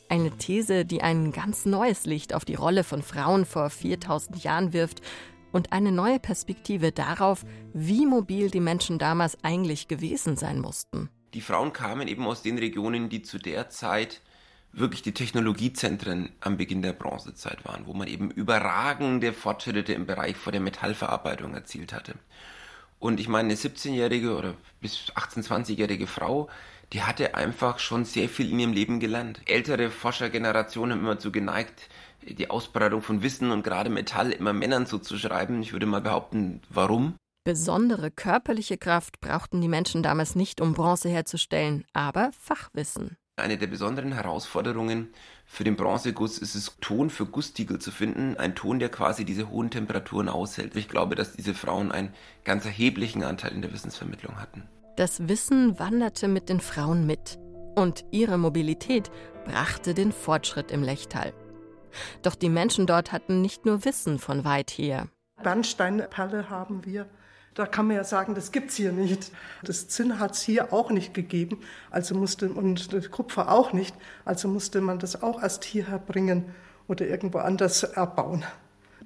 Eine 0.09 0.31
These, 0.31 0.85
die 0.85 1.01
ein 1.01 1.31
ganz 1.31 1.65
neues 1.65 2.05
Licht 2.05 2.33
auf 2.33 2.45
die 2.45 2.55
Rolle 2.55 2.83
von 2.83 3.01
Frauen 3.01 3.45
vor 3.45 3.69
4000 3.69 4.43
Jahren 4.43 4.73
wirft 4.73 5.01
und 5.51 5.71
eine 5.71 5.91
neue 5.91 6.19
Perspektive 6.19 6.91
darauf, 6.91 7.45
wie 7.73 8.05
mobil 8.05 8.51
die 8.51 8.59
Menschen 8.59 8.99
damals 8.99 9.37
eigentlich 9.43 9.87
gewesen 9.87 10.35
sein 10.35 10.59
mussten. 10.59 11.09
Die 11.33 11.41
Frauen 11.41 11.73
kamen 11.73 12.07
eben 12.07 12.25
aus 12.27 12.41
den 12.41 12.57
Regionen, 12.57 13.09
die 13.09 13.21
zu 13.21 13.37
der 13.37 13.69
Zeit 13.69 14.21
wirklich 14.77 15.01
die 15.01 15.13
Technologiezentren 15.13 16.29
am 16.41 16.57
Beginn 16.57 16.81
der 16.81 16.93
Bronzezeit 16.93 17.63
waren, 17.65 17.85
wo 17.85 17.93
man 17.93 18.07
eben 18.07 18.29
überragende 18.31 19.33
Fortschritte 19.33 19.93
im 19.93 20.05
Bereich 20.05 20.35
vor 20.35 20.51
der 20.51 20.61
Metallverarbeitung 20.61 21.53
erzielt 21.53 21.93
hatte. 21.93 22.15
Und 22.99 23.19
ich 23.19 23.27
meine, 23.27 23.49
eine 23.49 23.55
17-jährige 23.55 24.35
oder 24.35 24.55
bis 24.81 25.11
18-, 25.15 25.45
20-jährige 25.45 26.07
Frau, 26.07 26.49
die 26.93 27.03
hatte 27.03 27.35
einfach 27.35 27.79
schon 27.79 28.05
sehr 28.05 28.29
viel 28.29 28.51
in 28.51 28.59
ihrem 28.59 28.73
Leben 28.73 28.99
gelernt. 28.99 29.41
Ältere 29.45 29.89
Forschergenerationen 29.89 30.97
haben 30.97 31.05
immer 31.05 31.19
zu 31.19 31.31
geneigt, 31.31 31.89
die 32.21 32.49
Ausbreitung 32.49 33.01
von 33.01 33.21
Wissen 33.21 33.51
und 33.51 33.63
gerade 33.63 33.89
Metall 33.89 34.31
immer 34.31 34.53
Männern 34.53 34.85
zuzuschreiben. 34.85 35.61
Ich 35.61 35.73
würde 35.73 35.85
mal 35.85 36.01
behaupten, 36.01 36.61
warum? 36.69 37.15
Besondere 37.43 38.09
körperliche 38.09 38.77
Kraft 38.77 39.19
brauchten 39.19 39.61
die 39.61 39.67
Menschen 39.67 40.01
damals 40.01 40.35
nicht, 40.35 40.61
um 40.61 40.73
Bronze 40.73 41.09
herzustellen, 41.09 41.85
aber 41.93 42.31
Fachwissen. 42.31 43.17
Eine 43.37 43.57
der 43.57 43.67
besonderen 43.67 44.13
Herausforderungen 44.13 45.09
für 45.45 45.65
den 45.65 45.75
Bronzeguss 45.75 46.37
ist 46.37 46.55
es, 46.55 46.77
Ton 46.79 47.09
für 47.09 47.25
Gusstiegel 47.25 47.79
zu 47.79 47.91
finden, 47.91 48.37
ein 48.37 48.55
Ton, 48.55 48.79
der 48.79 48.87
quasi 48.87 49.25
diese 49.25 49.49
hohen 49.49 49.69
Temperaturen 49.69 50.29
aushält. 50.29 50.73
Ich 50.77 50.87
glaube, 50.87 51.15
dass 51.15 51.33
diese 51.33 51.53
Frauen 51.53 51.91
einen 51.91 52.13
ganz 52.45 52.63
erheblichen 52.63 53.23
Anteil 53.23 53.51
in 53.51 53.61
der 53.61 53.73
Wissensvermittlung 53.73 54.39
hatten. 54.39 54.63
Das 54.95 55.27
Wissen 55.27 55.77
wanderte 55.79 56.29
mit 56.29 56.47
den 56.47 56.61
Frauen 56.61 57.05
mit. 57.05 57.37
Und 57.75 58.05
ihre 58.11 58.37
Mobilität 58.37 59.11
brachte 59.43 59.93
den 59.93 60.13
Fortschritt 60.13 60.71
im 60.71 60.81
Lechtal. 60.81 61.33
Doch 62.21 62.35
die 62.35 62.47
Menschen 62.47 62.87
dort 62.87 63.11
hatten 63.11 63.41
nicht 63.41 63.65
nur 63.65 63.83
Wissen 63.83 64.17
von 64.17 64.45
weit 64.45 64.71
her. 64.71 65.09
Bernsteinperle 65.43 66.49
haben 66.49 66.85
wir. 66.85 67.05
Da 67.55 67.65
kann 67.65 67.87
man 67.87 67.95
ja 67.95 68.03
sagen, 68.03 68.35
das 68.35 68.51
gibt 68.51 68.69
es 68.69 68.75
hier 68.75 68.91
nicht. 68.91 69.31
Das 69.63 69.87
Zinn 69.87 70.19
hat 70.19 70.33
es 70.33 70.41
hier 70.41 70.73
auch 70.73 70.91
nicht 70.91 71.13
gegeben, 71.13 71.59
also 71.89 72.13
musste 72.13 72.49
und 72.49 72.91
das 72.91 73.09
Kupfer 73.09 73.49
auch 73.49 73.71
nicht, 73.71 73.95
also 74.25 74.49
musste 74.49 74.81
man 74.81 74.99
das 74.99 75.23
auch 75.23 75.41
erst 75.41 75.63
hierher 75.63 75.97
bringen 75.99 76.53
oder 76.89 77.07
irgendwo 77.07 77.37
anders 77.39 77.83
erbauen. 77.83 78.43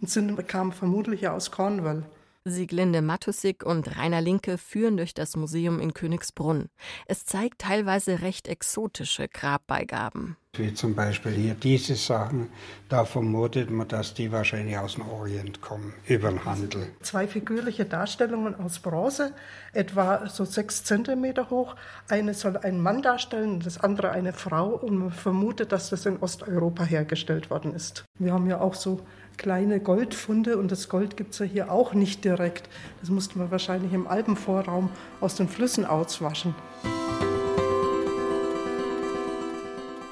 Und 0.02 0.10
Zinn 0.10 0.36
kam 0.48 0.72
vermutlich 0.72 1.28
aus 1.28 1.52
Cornwall. 1.52 2.04
Sieglinde 2.44 3.04
Matusik 3.04 3.64
und 3.64 3.98
Rainer 3.98 4.22
Linke 4.22 4.58
führen 4.58 4.98
durch 4.98 5.14
das 5.14 5.36
Museum 5.36 5.80
in 5.80 5.94
Königsbrunn. 5.94 6.70
Es 7.06 7.26
zeigt 7.26 7.60
teilweise 7.60 8.22
recht 8.22 8.48
exotische 8.48 9.28
Grabbeigaben. 9.28 10.38
Wie 10.60 10.74
zum 10.74 10.94
Beispiel 10.94 11.32
hier 11.32 11.54
diese 11.54 11.96
Sachen, 11.96 12.50
da 12.90 13.06
vermutet 13.06 13.72
man, 13.72 13.88
dass 13.88 14.14
die 14.14 14.30
wahrscheinlich 14.30 14.78
aus 14.78 14.96
dem 14.96 15.08
Orient 15.08 15.62
kommen, 15.62 15.94
über 16.06 16.28
den 16.30 16.44
Handel. 16.44 16.88
Zwei 17.02 17.28
figürliche 17.28 17.86
Darstellungen 17.86 18.60
aus 18.60 18.80
Bronze, 18.80 19.32
etwa 19.72 20.28
so 20.28 20.44
sechs 20.44 20.84
Zentimeter 20.84 21.50
hoch. 21.50 21.78
Eine 22.10 22.34
soll 22.34 22.58
einen 22.58 22.82
Mann 22.82 23.02
darstellen, 23.02 23.62
das 23.62 23.80
andere 23.80 24.12
eine 24.12 24.34
Frau 24.34 24.72
und 24.72 24.98
man 24.98 25.12
vermutet, 25.12 25.72
dass 25.72 25.92
das 25.92 26.06
in 26.06 26.18
Osteuropa 26.18 26.84
hergestellt 26.84 27.50
worden 27.50 27.74
ist. 27.74 28.04
Wir 28.20 28.34
haben 28.34 28.48
ja 28.48 28.60
auch 28.60 28.74
so 28.74 29.00
kleine 29.38 29.80
Goldfunde 29.80 30.58
und 30.58 30.74
das 30.74 30.90
Gold 30.90 31.16
gibt 31.16 31.32
es 31.32 31.40
ja 31.40 31.46
hier 31.46 31.72
auch 31.72 31.94
nicht 31.94 32.26
direkt. 32.26 32.68
Das 33.00 33.10
musste 33.10 33.38
man 33.40 33.50
wahrscheinlich 33.50 33.94
im 33.94 34.08
Alpenvorraum 34.10 34.90
aus 35.22 35.36
den 35.36 35.48
Flüssen 35.48 35.86
auswaschen. 35.86 36.54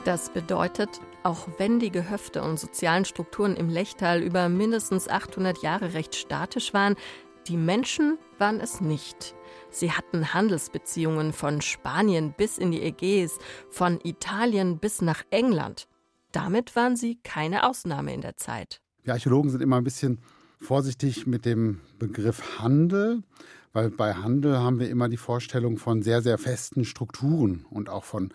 Das 0.08 0.30
bedeutet, 0.30 1.02
auch 1.24 1.50
wenn 1.58 1.82
die 1.82 1.92
Gehöfte 1.92 2.42
und 2.42 2.58
sozialen 2.58 3.04
Strukturen 3.04 3.58
im 3.58 3.68
Lechtal 3.68 4.24
über 4.24 4.48
mindestens 4.48 5.10
800 5.10 5.62
Jahre 5.62 5.94
recht 5.94 6.16
statisch 6.16 6.74
waren, 6.74 6.96
die 7.50 7.58
Menschen 7.58 8.18
waren 8.38 8.62
es 8.62 8.80
nicht. 8.80 9.36
Sie 9.70 9.92
hatten 9.92 10.34
Handelsbeziehungen 10.34 11.34
von 11.34 11.60
Spanien 11.60 12.34
bis 12.38 12.58
in 12.58 12.72
die 12.72 12.84
Ägäis, 12.84 13.38
von 13.70 14.00
Italien 14.02 14.80
bis 14.80 15.02
nach 15.02 15.24
England. 15.30 15.90
Damit 16.32 16.78
waren 16.78 16.96
sie 16.96 17.20
keine 17.22 17.68
Ausnahme 17.68 18.14
in 18.14 18.22
der 18.22 18.38
Zeit. 18.38 18.80
Die 19.06 19.12
Archäologen 19.12 19.52
sind 19.52 19.62
immer 19.62 19.76
ein 19.76 19.84
bisschen 19.84 20.20
vorsichtig 20.58 21.28
mit 21.28 21.44
dem 21.44 21.82
Begriff 22.00 22.60
Handel, 22.60 23.24
weil 23.74 23.90
bei 23.90 24.14
Handel 24.14 24.58
haben 24.58 24.80
wir 24.80 24.90
immer 24.90 25.10
die 25.10 25.18
Vorstellung 25.18 25.78
von 25.78 26.02
sehr, 26.02 26.22
sehr 26.22 26.38
festen 26.38 26.86
Strukturen 26.86 27.66
und 27.70 27.90
auch 27.90 28.06
von 28.06 28.32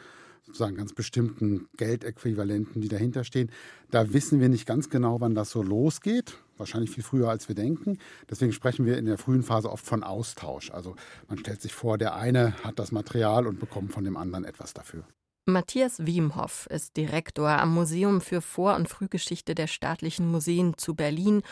sozusagen 0.53 0.77
ganz 0.77 0.93
bestimmten 0.93 1.67
Geldäquivalenten, 1.77 2.83
die 2.83 2.89
dahinter 2.89 3.25
stehen. 3.25 3.51
Da 3.91 4.13
wissen 4.13 4.39
wir 4.41 4.49
nicht 4.49 4.67
ganz 4.67 4.91
genau, 4.91 5.21
wann 5.21 5.35
das 5.35 5.51
so 5.51 5.63
losgeht. 5.63 6.37
Wahrscheinlich 6.59 6.91
viel 6.91 7.03
früher, 7.03 7.31
als 7.31 7.49
wir 7.49 7.55
denken. 7.55 7.99
Deswegen 8.31 8.53
sprechen 8.53 8.85
wir 8.85 8.99
in 8.99 9.07
der 9.07 9.19
frühen 9.19 9.43
Phase 9.43 9.71
oft 9.71 9.85
von 9.85 10.03
Austausch. 10.03 10.71
Also 10.71 10.95
man 11.29 11.39
stellt 11.39 11.63
sich 11.63 11.73
vor, 11.73 11.97
der 11.99 12.15
eine 12.15 12.55
hat 12.63 12.79
das 12.79 12.93
Material 12.93 13.47
und 13.47 13.59
bekommt 13.59 13.93
von 13.93 14.05
dem 14.05 14.17
anderen 14.17 14.45
etwas 14.45 14.75
dafür. 14.75 15.05
Matthias 15.47 16.07
Wiemhoff 16.07 16.67
ist 16.71 16.97
Direktor 16.97 17.49
am 17.49 17.75
Museum 17.75 18.21
für 18.21 18.41
Vor- 18.41 18.77
und 18.77 18.89
Frühgeschichte 18.89 19.55
der 19.55 19.67
Staatlichen 19.67 20.31
Museen 20.31 20.77
zu 20.77 20.95
Berlin 20.95 21.43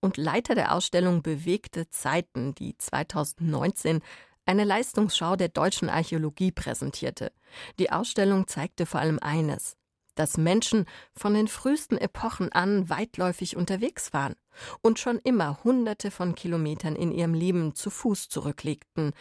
und 0.00 0.16
Leiter 0.16 0.54
der 0.54 0.74
Ausstellung 0.74 1.22
Bewegte 1.22 1.88
Zeiten, 1.88 2.54
die 2.54 2.76
2019 2.76 4.00
eine 4.48 4.64
Leistungsschau 4.64 5.36
der 5.36 5.48
deutschen 5.48 5.88
Archäologie 5.88 6.50
präsentierte. 6.50 7.32
Die 7.78 7.90
Ausstellung 7.90 8.48
zeigte 8.48 8.86
vor 8.86 9.00
allem 9.00 9.18
eines, 9.20 9.76
dass 10.14 10.38
Menschen 10.38 10.86
von 11.14 11.34
den 11.34 11.48
frühesten 11.48 11.98
Epochen 11.98 12.50
an 12.50 12.88
weitläufig 12.88 13.56
unterwegs 13.56 14.12
waren 14.12 14.34
und 14.80 14.98
schon 14.98 15.18
immer 15.18 15.62
Hunderte 15.64 16.10
von 16.10 16.34
Kilometern 16.34 16.96
in 16.96 17.12
ihrem 17.12 17.34
Leben 17.34 17.74
zu 17.74 17.90
Fuß 17.90 18.28
zurücklegten, 18.28 19.12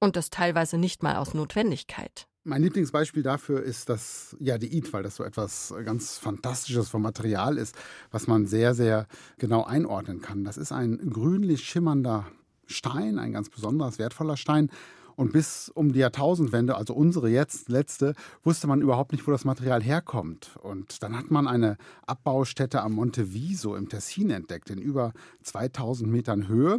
und 0.00 0.16
das 0.16 0.28
teilweise 0.28 0.76
nicht 0.76 1.02
mal 1.02 1.16
aus 1.16 1.32
Notwendigkeit. 1.32 2.26
Mein 2.44 2.62
Lieblingsbeispiel 2.62 3.22
dafür 3.22 3.62
ist 3.62 3.88
das 3.88 4.36
Jadeit, 4.38 4.92
weil 4.92 5.02
das 5.02 5.16
so 5.16 5.24
etwas 5.24 5.74
ganz 5.84 6.18
Fantastisches 6.18 6.90
vom 6.90 7.00
Material 7.00 7.56
ist, 7.56 7.74
was 8.10 8.26
man 8.26 8.46
sehr, 8.46 8.74
sehr 8.74 9.06
genau 9.38 9.64
einordnen 9.64 10.20
kann. 10.20 10.44
Das 10.44 10.58
ist 10.58 10.72
ein 10.72 11.10
grünlich 11.10 11.64
schimmernder 11.64 12.26
Stein, 12.66 13.18
ein 13.18 13.32
ganz 13.32 13.50
besonders 13.50 13.98
wertvoller 13.98 14.36
Stein. 14.36 14.70
Und 15.16 15.32
bis 15.32 15.68
um 15.68 15.92
die 15.92 16.00
Jahrtausendwende, 16.00 16.76
also 16.76 16.92
unsere 16.94 17.28
jetzt 17.28 17.68
letzte, 17.68 18.14
wusste 18.42 18.66
man 18.66 18.80
überhaupt 18.80 19.12
nicht, 19.12 19.26
wo 19.26 19.30
das 19.30 19.44
Material 19.44 19.82
herkommt. 19.82 20.56
Und 20.62 21.02
dann 21.02 21.16
hat 21.16 21.30
man 21.30 21.46
eine 21.46 21.76
Abbaustätte 22.06 22.82
am 22.82 22.94
Monte 22.94 23.32
Viso 23.32 23.76
im 23.76 23.88
Tessin 23.88 24.30
entdeckt, 24.30 24.70
in 24.70 24.78
über 24.78 25.12
2000 25.42 26.10
Metern 26.10 26.48
Höhe. 26.48 26.78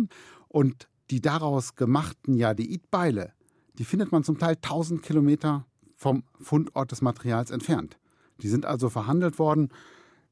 Und 0.49 0.89
die 1.11 1.21
daraus 1.21 1.75
gemachten 1.75 2.35
Jadeitbeile, 2.35 3.31
die 3.77 3.85
findet 3.85 4.11
man 4.11 4.23
zum 4.23 4.37
Teil 4.37 4.55
1000 4.55 5.01
Kilometer 5.01 5.65
vom 5.95 6.23
Fundort 6.39 6.91
des 6.91 7.01
Materials 7.01 7.51
entfernt. 7.51 7.97
Die 8.41 8.49
sind 8.49 8.65
also 8.65 8.89
verhandelt 8.89 9.39
worden 9.39 9.69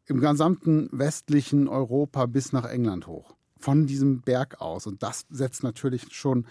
im 0.05 0.19
gesamten 0.19 0.89
westlichen 0.91 1.69
Europa 1.69 2.25
bis 2.25 2.51
nach 2.51 2.65
England 2.65 3.07
hoch. 3.07 3.35
Von 3.63 3.87
diesem 3.87 4.19
Berg 4.19 4.59
aus. 4.59 4.87
Und 4.87 5.03
das 5.03 5.25
setzt 5.29 5.63
natürlich 5.63 6.13
schon 6.13 6.45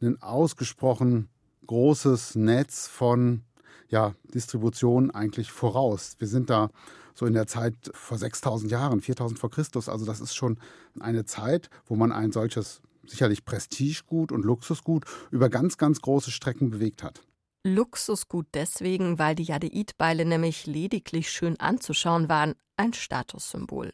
ein 0.00 0.22
ausgesprochen 0.22 1.28
großes 1.66 2.34
Netz 2.36 2.88
von 2.88 3.42
ja, 3.90 4.14
Distribution 4.32 5.10
eigentlich 5.10 5.52
voraus. 5.52 6.16
Wir 6.18 6.28
sind 6.28 6.48
da 6.48 6.70
so 7.12 7.26
in 7.26 7.34
der 7.34 7.46
Zeit 7.46 7.74
vor 7.92 8.16
6000 8.16 8.72
Jahren, 8.72 9.02
4000 9.02 9.38
vor 9.38 9.50
Christus. 9.50 9.90
Also 9.90 10.06
das 10.06 10.22
ist 10.22 10.34
schon 10.34 10.58
eine 10.98 11.26
Zeit, 11.26 11.68
wo 11.84 11.94
man 11.94 12.10
ein 12.10 12.32
solches 12.32 12.80
sicherlich 13.04 13.44
Prestigegut 13.44 14.32
und 14.32 14.42
Luxusgut 14.42 15.04
über 15.30 15.50
ganz, 15.50 15.76
ganz 15.76 16.00
große 16.00 16.30
Strecken 16.30 16.70
bewegt 16.70 17.02
hat. 17.02 17.20
Luxusgut 17.64 18.46
deswegen, 18.54 19.18
weil 19.18 19.34
die 19.34 19.42
Jadeitbeile 19.42 20.24
nämlich 20.24 20.66
lediglich 20.66 21.30
schön 21.30 21.60
anzuschauen 21.60 22.30
waren, 22.30 22.54
ein 22.78 22.94
Statussymbol. 22.94 23.92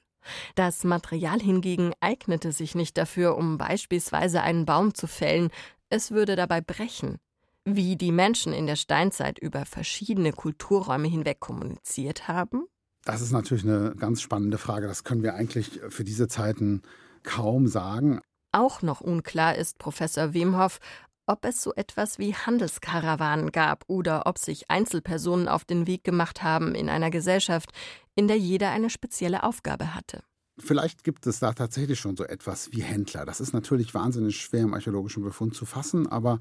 Das 0.54 0.84
Material 0.84 1.40
hingegen 1.40 1.92
eignete 2.00 2.52
sich 2.52 2.74
nicht 2.74 2.96
dafür, 2.98 3.36
um 3.36 3.58
beispielsweise 3.58 4.42
einen 4.42 4.64
Baum 4.64 4.94
zu 4.94 5.06
fällen, 5.06 5.50
es 5.90 6.10
würde 6.10 6.36
dabei 6.36 6.60
brechen. 6.60 7.18
Wie 7.64 7.96
die 7.96 8.12
Menschen 8.12 8.52
in 8.52 8.66
der 8.66 8.76
Steinzeit 8.76 9.38
über 9.38 9.64
verschiedene 9.64 10.32
Kulturräume 10.32 11.06
hinweg 11.06 11.38
kommuniziert 11.38 12.26
haben? 12.26 12.66
Das 13.04 13.20
ist 13.20 13.32
natürlich 13.32 13.64
eine 13.64 13.94
ganz 13.96 14.20
spannende 14.20 14.58
Frage. 14.58 14.86
Das 14.86 15.04
können 15.04 15.22
wir 15.22 15.34
eigentlich 15.34 15.80
für 15.88 16.04
diese 16.04 16.28
Zeiten 16.28 16.82
kaum 17.22 17.68
sagen. 17.68 18.20
Auch 18.52 18.82
noch 18.82 19.00
unklar 19.00 19.54
ist 19.56 19.78
Professor 19.78 20.34
Wemhoff, 20.34 20.78
ob 21.26 21.44
es 21.44 21.62
so 21.62 21.72
etwas 21.74 22.18
wie 22.18 22.34
Handelskarawanen 22.34 23.52
gab 23.52 23.84
oder 23.86 24.26
ob 24.26 24.38
sich 24.38 24.70
Einzelpersonen 24.70 25.48
auf 25.48 25.64
den 25.64 25.86
Weg 25.86 26.04
gemacht 26.04 26.42
haben 26.42 26.74
in 26.74 26.88
einer 26.88 27.10
Gesellschaft, 27.10 27.70
in 28.14 28.28
der 28.28 28.38
jeder 28.38 28.70
eine 28.70 28.90
spezielle 28.90 29.42
Aufgabe 29.42 29.94
hatte. 29.94 30.22
Vielleicht 30.58 31.02
gibt 31.02 31.26
es 31.26 31.38
da 31.38 31.52
tatsächlich 31.52 31.98
schon 31.98 32.16
so 32.16 32.24
etwas 32.24 32.72
wie 32.72 32.82
Händler. 32.82 33.24
Das 33.24 33.40
ist 33.40 33.54
natürlich 33.54 33.94
wahnsinnig 33.94 34.36
schwer 34.36 34.62
im 34.62 34.74
archäologischen 34.74 35.22
Befund 35.22 35.54
zu 35.54 35.64
fassen, 35.64 36.06
aber 36.06 36.38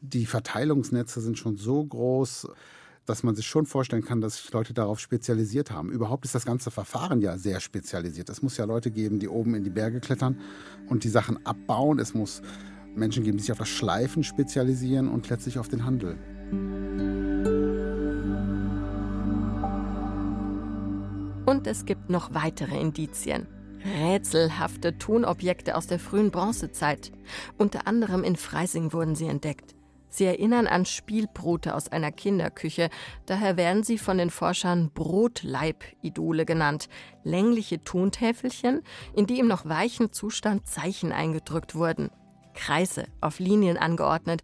die 0.00 0.26
Verteilungsnetze 0.26 1.20
sind 1.20 1.38
schon 1.38 1.56
so 1.56 1.84
groß, 1.84 2.48
dass 3.04 3.22
man 3.22 3.34
sich 3.34 3.46
schon 3.46 3.66
vorstellen 3.66 4.04
kann, 4.04 4.20
dass 4.20 4.36
sich 4.36 4.52
Leute 4.52 4.74
darauf 4.74 5.00
spezialisiert 5.00 5.70
haben. 5.70 5.90
Überhaupt 5.90 6.24
ist 6.24 6.34
das 6.34 6.44
ganze 6.44 6.70
Verfahren 6.70 7.20
ja 7.20 7.38
sehr 7.38 7.58
spezialisiert. 7.58 8.28
Es 8.28 8.42
muss 8.42 8.56
ja 8.58 8.64
Leute 8.64 8.90
geben, 8.90 9.18
die 9.18 9.28
oben 9.28 9.54
in 9.54 9.64
die 9.64 9.70
Berge 9.70 10.00
klettern 10.00 10.40
und 10.88 11.04
die 11.04 11.08
Sachen 11.08 11.44
abbauen. 11.46 11.98
Es 11.98 12.14
muss 12.14 12.42
Menschen 12.98 13.24
geben, 13.24 13.38
die 13.38 13.42
sich 13.42 13.52
auf 13.52 13.58
das 13.58 13.68
Schleifen 13.68 14.24
spezialisieren 14.24 15.08
und 15.08 15.28
letztlich 15.28 15.58
auf 15.58 15.68
den 15.68 15.84
Handel. 15.84 16.18
Und 21.46 21.66
es 21.66 21.86
gibt 21.86 22.10
noch 22.10 22.34
weitere 22.34 22.78
Indizien. 22.78 23.46
Rätselhafte 23.84 24.98
Tonobjekte 24.98 25.76
aus 25.76 25.86
der 25.86 25.98
frühen 25.98 26.30
Bronzezeit. 26.30 27.12
Unter 27.56 27.86
anderem 27.86 28.24
in 28.24 28.36
Freising 28.36 28.92
wurden 28.92 29.14
sie 29.14 29.28
entdeckt. 29.28 29.74
Sie 30.10 30.24
erinnern 30.24 30.66
an 30.66 30.86
Spielbrote 30.86 31.74
aus 31.74 31.88
einer 31.90 32.10
Kinderküche, 32.12 32.88
daher 33.26 33.56
werden 33.56 33.82
sie 33.82 33.98
von 33.98 34.18
den 34.18 34.30
Forschern 34.30 34.90
Brotleib-Idole 34.94 36.46
genannt, 36.46 36.88
längliche 37.24 37.80
Tontäfelchen, 37.80 38.82
in 39.14 39.26
die 39.26 39.38
im 39.38 39.48
noch 39.48 39.66
weichen 39.66 40.12
Zustand 40.12 40.66
Zeichen 40.66 41.12
eingedrückt 41.12 41.74
wurden. 41.74 42.10
Kreise 42.58 43.06
auf 43.20 43.38
Linien 43.38 43.78
angeordnet, 43.78 44.42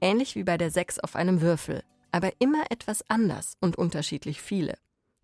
ähnlich 0.00 0.36
wie 0.36 0.44
bei 0.44 0.56
der 0.56 0.70
Sechs 0.70 1.00
auf 1.00 1.16
einem 1.16 1.40
Würfel, 1.40 1.82
aber 2.12 2.30
immer 2.38 2.62
etwas 2.70 3.02
anders 3.10 3.54
und 3.60 3.76
unterschiedlich 3.76 4.40
viele. 4.40 4.78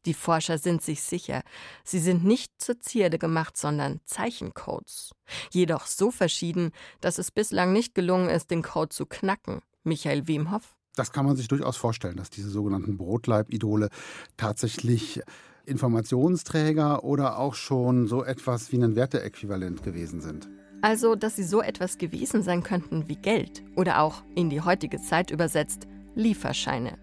Die 0.06 0.14
Forscher 0.14 0.58
sind 0.58 0.82
sich 0.82 1.02
sicher, 1.02 1.42
sie 1.84 2.00
sind 2.00 2.24
nicht 2.24 2.52
zur 2.58 2.80
Zierde 2.80 3.20
gemacht, 3.20 3.56
sondern 3.56 4.00
Zeichencodes. 4.06 5.12
Jedoch 5.52 5.86
so 5.86 6.10
verschieden, 6.10 6.72
dass 7.00 7.18
es 7.18 7.30
bislang 7.30 7.72
nicht 7.72 7.94
gelungen 7.94 8.28
ist, 8.28 8.50
den 8.50 8.62
Code 8.62 8.88
zu 8.88 9.06
knacken. 9.06 9.62
Michael 9.84 10.26
Wemhoff? 10.26 10.74
Das 10.96 11.12
kann 11.12 11.24
man 11.24 11.36
sich 11.36 11.46
durchaus 11.46 11.76
vorstellen, 11.76 12.16
dass 12.16 12.30
diese 12.30 12.50
sogenannten 12.50 12.98
Brotleib-Idole 12.98 13.88
tatsächlich 14.36 15.22
Informationsträger 15.64 17.04
oder 17.04 17.38
auch 17.38 17.54
schon 17.54 18.08
so 18.08 18.24
etwas 18.24 18.72
wie 18.72 18.82
ein 18.82 18.96
Werteäquivalent 18.96 19.84
gewesen 19.84 20.20
sind. 20.20 20.48
Also, 20.82 21.14
dass 21.14 21.36
sie 21.36 21.44
so 21.44 21.62
etwas 21.62 21.96
gewesen 21.96 22.42
sein 22.42 22.62
könnten 22.62 23.08
wie 23.08 23.16
Geld 23.16 23.62
oder 23.76 24.00
auch 24.00 24.22
in 24.34 24.50
die 24.50 24.60
heutige 24.60 25.00
Zeit 25.00 25.30
übersetzt 25.30 25.86
Lieferscheine. 26.14 26.98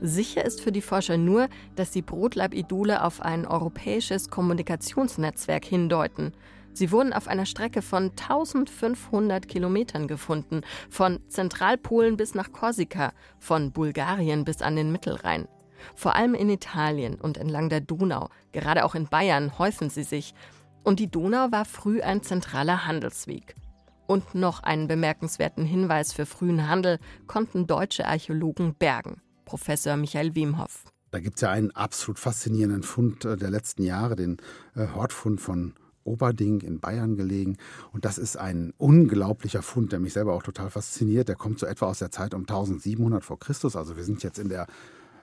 Sicher 0.00 0.44
ist 0.44 0.60
für 0.60 0.72
die 0.72 0.80
Forscher 0.80 1.16
nur, 1.16 1.48
dass 1.76 1.90
die 1.90 2.02
Brotleib-Idole 2.02 3.02
auf 3.02 3.20
ein 3.20 3.46
europäisches 3.46 4.30
Kommunikationsnetzwerk 4.30 5.64
hindeuten. 5.64 6.32
Sie 6.72 6.92
wurden 6.92 7.12
auf 7.12 7.26
einer 7.26 7.46
Strecke 7.46 7.82
von 7.82 8.10
1500 8.10 9.48
Kilometern 9.48 10.06
gefunden, 10.06 10.62
von 10.88 11.18
Zentralpolen 11.28 12.16
bis 12.16 12.34
nach 12.34 12.52
Korsika, 12.52 13.12
von 13.38 13.72
Bulgarien 13.72 14.44
bis 14.44 14.62
an 14.62 14.76
den 14.76 14.92
Mittelrhein. 14.92 15.48
Vor 15.94 16.14
allem 16.14 16.34
in 16.34 16.50
Italien 16.50 17.16
und 17.16 17.36
entlang 17.36 17.68
der 17.68 17.80
Donau, 17.80 18.28
gerade 18.52 18.84
auch 18.84 18.94
in 18.94 19.06
Bayern, 19.06 19.58
häufen 19.58 19.90
sie 19.90 20.04
sich. 20.04 20.34
Und 20.82 21.00
die 21.00 21.10
Donau 21.10 21.50
war 21.50 21.64
früh 21.64 22.00
ein 22.00 22.22
zentraler 22.22 22.86
Handelsweg. 22.86 23.54
Und 24.06 24.34
noch 24.34 24.62
einen 24.62 24.88
bemerkenswerten 24.88 25.64
Hinweis 25.64 26.12
für 26.12 26.24
frühen 26.24 26.66
Handel 26.66 26.98
konnten 27.26 27.66
deutsche 27.66 28.06
Archäologen 28.06 28.74
bergen. 28.74 29.20
Professor 29.44 29.96
Michael 29.96 30.34
Wemhoff. 30.34 30.84
Da 31.10 31.20
gibt 31.20 31.36
es 31.36 31.42
ja 31.42 31.50
einen 31.50 31.70
absolut 31.72 32.18
faszinierenden 32.18 32.82
Fund 32.82 33.24
äh, 33.24 33.36
der 33.36 33.50
letzten 33.50 33.82
Jahre, 33.82 34.16
den 34.16 34.38
äh, 34.74 34.88
Hortfund 34.94 35.40
von 35.40 35.74
Oberding 36.04 36.60
in 36.60 36.80
Bayern 36.80 37.16
gelegen. 37.16 37.56
Und 37.92 38.04
das 38.04 38.18
ist 38.18 38.36
ein 38.36 38.72
unglaublicher 38.78 39.62
Fund, 39.62 39.92
der 39.92 40.00
mich 40.00 40.14
selber 40.14 40.34
auch 40.34 40.42
total 40.42 40.70
fasziniert. 40.70 41.28
Der 41.28 41.36
kommt 41.36 41.58
so 41.58 41.66
etwa 41.66 41.86
aus 41.86 41.98
der 41.98 42.10
Zeit 42.10 42.34
um 42.34 42.42
1700 42.42 43.24
vor 43.24 43.38
Christus. 43.38 43.76
Also 43.76 43.96
wir 43.96 44.04
sind 44.04 44.22
jetzt 44.22 44.38
in 44.38 44.48
der 44.48 44.66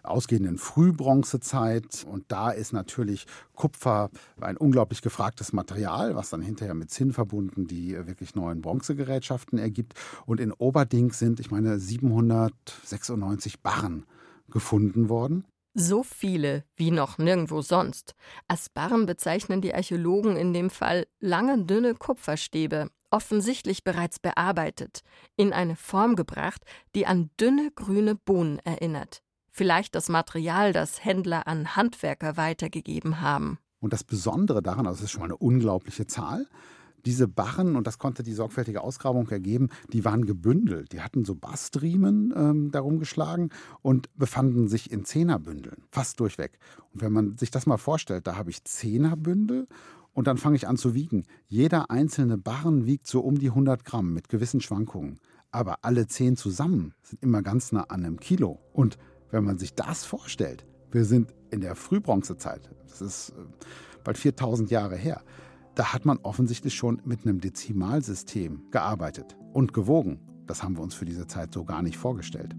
ausgehenden 0.05 0.57
Frühbronzezeit. 0.57 2.05
Und 2.09 2.25
da 2.29 2.51
ist 2.51 2.73
natürlich 2.73 3.25
Kupfer 3.53 4.09
ein 4.39 4.57
unglaublich 4.57 5.01
gefragtes 5.01 5.53
Material, 5.53 6.15
was 6.15 6.29
dann 6.29 6.41
hinterher 6.41 6.73
mit 6.73 6.91
Zinn 6.91 7.13
verbunden 7.13 7.67
die 7.67 7.95
wirklich 8.07 8.35
neuen 8.35 8.61
Bronzegerätschaften 8.61 9.59
ergibt. 9.59 9.93
Und 10.25 10.39
in 10.39 10.51
Oberding 10.53 11.11
sind, 11.11 11.39
ich 11.39 11.51
meine, 11.51 11.79
796 11.79 13.61
Barren 13.61 14.05
gefunden 14.49 15.09
worden. 15.09 15.45
So 15.77 16.03
viele 16.03 16.63
wie 16.77 16.91
noch 16.91 17.17
nirgendwo 17.17 17.61
sonst. 17.61 18.15
Als 18.47 18.69
Barren 18.69 19.05
bezeichnen 19.05 19.59
die 19.59 19.75
Archäologen 19.75 20.37
in 20.37 20.53
dem 20.53 20.69
Fall 20.69 21.05
lange, 21.19 21.65
dünne 21.65 21.95
Kupferstäbe, 21.95 22.89
offensichtlich 23.09 23.83
bereits 23.83 24.19
bearbeitet, 24.19 25.01
in 25.35 25.51
eine 25.51 25.75
Form 25.75 26.15
gebracht, 26.15 26.61
die 26.95 27.05
an 27.05 27.29
dünne 27.39 27.71
grüne 27.75 28.15
Bohnen 28.15 28.59
erinnert. 28.59 29.21
Vielleicht 29.57 29.95
das 29.95 30.09
Material, 30.09 30.73
das 30.73 31.05
Händler 31.05 31.47
an 31.47 31.77
Handwerker 31.77 32.35
weitergegeben 32.35 33.21
haben. 33.21 33.57
Und 33.79 33.93
das 33.93 34.03
Besondere 34.03 34.61
daran, 34.61 34.85
also 34.85 34.97
es 34.97 35.03
ist 35.05 35.11
schon 35.11 35.21
mal 35.21 35.27
eine 35.27 35.37
unglaubliche 35.37 36.07
Zahl, 36.07 36.45
diese 37.05 37.29
Barren, 37.29 37.77
und 37.77 37.87
das 37.87 37.97
konnte 37.97 38.21
die 38.21 38.33
sorgfältige 38.33 38.81
Ausgrabung 38.81 39.29
ergeben, 39.29 39.69
die 39.93 40.03
waren 40.03 40.25
gebündelt. 40.25 40.91
Die 40.91 40.99
hatten 40.99 41.23
so 41.23 41.35
Bastriemen 41.35 42.33
ähm, 42.35 42.71
darum 42.71 42.99
geschlagen 42.99 43.49
und 43.81 44.13
befanden 44.17 44.67
sich 44.67 44.91
in 44.91 45.05
Zehnerbündeln, 45.05 45.83
fast 45.89 46.19
durchweg. 46.19 46.59
Und 46.93 47.01
wenn 47.01 47.13
man 47.13 47.37
sich 47.37 47.49
das 47.49 47.65
mal 47.65 47.77
vorstellt, 47.77 48.27
da 48.27 48.35
habe 48.35 48.49
ich 48.49 48.65
Zehnerbündel 48.65 49.69
und 50.11 50.27
dann 50.27 50.37
fange 50.37 50.57
ich 50.57 50.67
an 50.67 50.75
zu 50.75 50.95
wiegen. 50.95 51.23
Jeder 51.47 51.89
einzelne 51.89 52.37
Barren 52.37 52.85
wiegt 52.85 53.07
so 53.07 53.21
um 53.21 53.39
die 53.39 53.51
100 53.51 53.85
Gramm 53.85 54.13
mit 54.13 54.27
gewissen 54.27 54.59
Schwankungen. 54.59 55.21
Aber 55.49 55.85
alle 55.85 56.07
zehn 56.07 56.35
zusammen 56.35 56.93
sind 57.03 57.23
immer 57.23 57.41
ganz 57.41 57.71
nah 57.71 57.83
an 57.83 58.03
einem 58.03 58.19
Kilo. 58.19 58.59
Und 58.73 58.97
wenn 59.35 59.43
man 59.43 59.57
sich 59.57 59.73
das 59.75 60.05
vorstellt, 60.05 60.65
wir 60.91 61.03
sind 61.03 61.33
in 61.51 61.59
der 61.59 61.75
Frühbronzezeit, 61.75 62.69
das 62.87 63.01
ist 63.01 63.29
äh, 63.31 63.33
bald 64.05 64.17
4000 64.17 64.71
Jahre 64.71 64.95
her, 64.95 65.21
da 65.75 65.91
hat 65.91 66.05
man 66.05 66.19
offensichtlich 66.19 66.73
schon 66.73 67.01
mit 67.03 67.23
einem 67.25 67.41
Dezimalsystem 67.41 68.71
gearbeitet 68.71 69.35
und 69.51 69.73
gewogen. 69.73 70.21
Das 70.47 70.63
haben 70.63 70.77
wir 70.77 70.83
uns 70.83 70.95
für 70.95 71.03
diese 71.03 71.27
Zeit 71.27 71.53
so 71.53 71.65
gar 71.65 71.81
nicht 71.81 71.97
vorgestellt. 71.97 72.55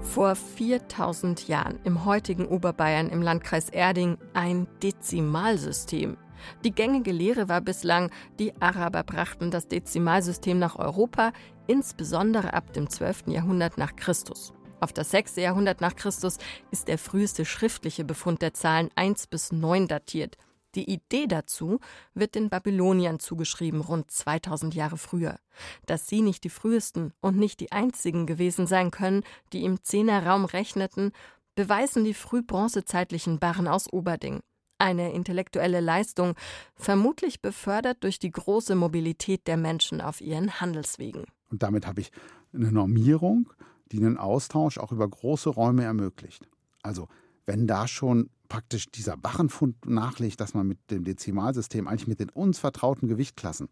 Vor 0.00 0.34
4000 0.34 1.46
Jahren 1.46 1.78
im 1.84 2.06
heutigen 2.06 2.46
Oberbayern 2.46 3.10
im 3.10 3.20
Landkreis 3.20 3.68
Erding 3.68 4.16
ein 4.32 4.66
Dezimalsystem. 4.82 6.16
Die 6.64 6.72
gängige 6.72 7.12
Lehre 7.12 7.48
war 7.48 7.60
bislang, 7.60 8.10
die 8.38 8.52
Araber 8.60 9.02
brachten 9.02 9.50
das 9.50 9.68
Dezimalsystem 9.68 10.58
nach 10.58 10.76
Europa, 10.76 11.32
insbesondere 11.66 12.54
ab 12.54 12.72
dem 12.72 12.88
12. 12.88 13.24
Jahrhundert 13.28 13.78
nach 13.78 13.96
Christus. 13.96 14.52
Auf 14.80 14.92
das 14.92 15.10
6. 15.10 15.36
Jahrhundert 15.36 15.80
nach 15.80 15.96
Christus 15.96 16.38
ist 16.70 16.88
der 16.88 16.98
früheste 16.98 17.44
schriftliche 17.44 18.04
Befund 18.04 18.42
der 18.42 18.54
Zahlen 18.54 18.90
1 18.94 19.26
bis 19.28 19.52
9 19.52 19.88
datiert. 19.88 20.36
Die 20.74 20.90
Idee 20.90 21.26
dazu 21.26 21.80
wird 22.12 22.34
den 22.34 22.50
Babyloniern 22.50 23.18
zugeschrieben, 23.18 23.80
rund 23.80 24.10
2000 24.10 24.74
Jahre 24.74 24.98
früher. 24.98 25.38
Dass 25.86 26.06
sie 26.06 26.20
nicht 26.20 26.44
die 26.44 26.50
frühesten 26.50 27.14
und 27.20 27.38
nicht 27.38 27.60
die 27.60 27.72
einzigen 27.72 28.26
gewesen 28.26 28.66
sein 28.66 28.90
können, 28.90 29.24
die 29.54 29.64
im 29.64 29.82
Zehnerraum 29.82 30.44
rechneten, 30.44 31.12
beweisen 31.54 32.04
die 32.04 32.12
frühbronzezeitlichen 32.12 33.38
Barren 33.38 33.66
aus 33.66 33.90
Oberding. 33.90 34.40
Eine 34.78 35.12
intellektuelle 35.12 35.80
Leistung, 35.80 36.34
vermutlich 36.74 37.40
befördert 37.40 38.04
durch 38.04 38.18
die 38.18 38.30
große 38.30 38.74
Mobilität 38.74 39.46
der 39.46 39.56
Menschen 39.56 40.00
auf 40.00 40.20
ihren 40.20 40.60
Handelswegen. 40.60 41.24
Und 41.50 41.62
damit 41.62 41.86
habe 41.86 42.00
ich 42.00 42.12
eine 42.52 42.72
Normierung, 42.72 43.52
die 43.92 43.98
einen 43.98 44.18
Austausch 44.18 44.78
auch 44.78 44.92
über 44.92 45.08
große 45.08 45.48
Räume 45.48 45.84
ermöglicht. 45.84 46.48
Also 46.82 47.08
wenn 47.46 47.66
da 47.66 47.88
schon 47.88 48.30
praktisch 48.48 48.90
dieser 48.90 49.16
Bachenfund 49.16 49.86
nachlegt, 49.86 50.40
dass 50.40 50.54
man 50.54 50.66
mit 50.66 50.90
dem 50.90 51.04
Dezimalsystem 51.04 51.88
eigentlich 51.88 52.08
mit 52.08 52.20
den 52.20 52.30
uns 52.30 52.58
vertrauten 52.58 53.08
Gewichtklassen 53.08 53.68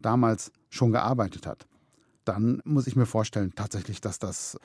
damals 0.00 0.52
schon 0.70 0.92
gearbeitet 0.92 1.46
hat, 1.46 1.66
dann 2.24 2.62
muss 2.64 2.86
ich 2.86 2.96
mir 2.96 3.06
vorstellen 3.06 3.52
tatsächlich, 3.54 4.00
dass 4.00 4.18
das 4.18 4.58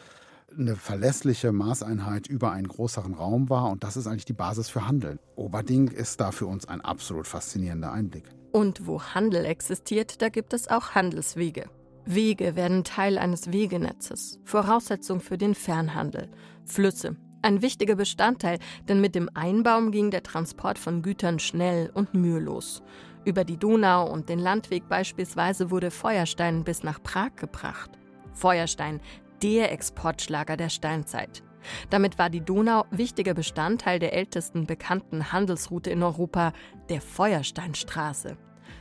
eine 0.58 0.76
verlässliche 0.76 1.52
Maßeinheit 1.52 2.28
über 2.28 2.52
einen 2.52 2.68
größeren 2.68 3.14
Raum 3.14 3.50
war 3.50 3.70
und 3.72 3.84
das 3.84 3.98
ist 3.98 4.08
eigentlich 4.08 4.26
die 4.26 4.34
Basis 4.34 4.70
für 4.70 4.88
Handeln. 4.88 5.20
Oberding 5.36 5.90
ist 5.90 6.20
da 6.20 6.32
für 6.32 6.46
uns 6.46 6.68
ein 6.68 6.82
absolut 6.82 7.28
faszinierender 7.28 7.92
Einblick. 7.92 8.26
Und 8.52 8.88
wo 8.88 9.02
Handel 9.02 9.46
existiert, 9.46 10.22
da 10.22 10.30
gibt 10.30 10.54
es 10.54 10.68
auch 10.68 10.92
Handelswege. 10.92 11.70
Wege 12.06 12.56
werden 12.56 12.84
Teil 12.84 13.18
eines 13.18 13.52
Wegenetzes, 13.52 14.40
Voraussetzung 14.44 15.20
für 15.20 15.38
den 15.38 15.54
Fernhandel. 15.54 16.30
Flüsse, 16.66 17.16
ein 17.42 17.62
wichtiger 17.62 17.96
Bestandteil, 17.96 18.60
denn 18.88 19.00
mit 19.00 19.16
dem 19.16 19.30
Einbaum 19.34 19.92
ging 19.92 20.12
der 20.12 20.24
Transport 20.24 20.80
von 20.80 21.02
Gütern 21.02 21.40
schnell 21.40 21.92
und 21.94 22.14
mühelos. 22.14 22.82
Über 23.26 23.44
die 23.44 23.58
Donau 23.58 24.12
und 24.12 24.30
den 24.30 24.40
Landweg 24.40 24.88
beispielsweise 24.90 25.72
wurde 25.72 25.92
Feuerstein 25.92 26.64
bis 26.64 26.84
nach 26.84 27.02
Prag 27.04 27.36
gebracht. 27.36 27.92
Feuerstein, 28.34 29.02
der 29.44 29.72
Exportschlager 29.72 30.58
der 30.58 30.70
Steinzeit. 30.70 31.44
Damit 31.90 32.18
war 32.18 32.30
die 32.30 32.42
Donau 32.42 32.86
wichtiger 32.92 33.34
Bestandteil 33.34 34.00
der 34.00 34.14
ältesten 34.14 34.66
bekannten 34.66 35.32
Handelsroute 35.32 35.90
in 35.90 36.04
Europa, 36.04 36.54
der 36.90 37.02
Feuersteinstraße. 37.02 38.38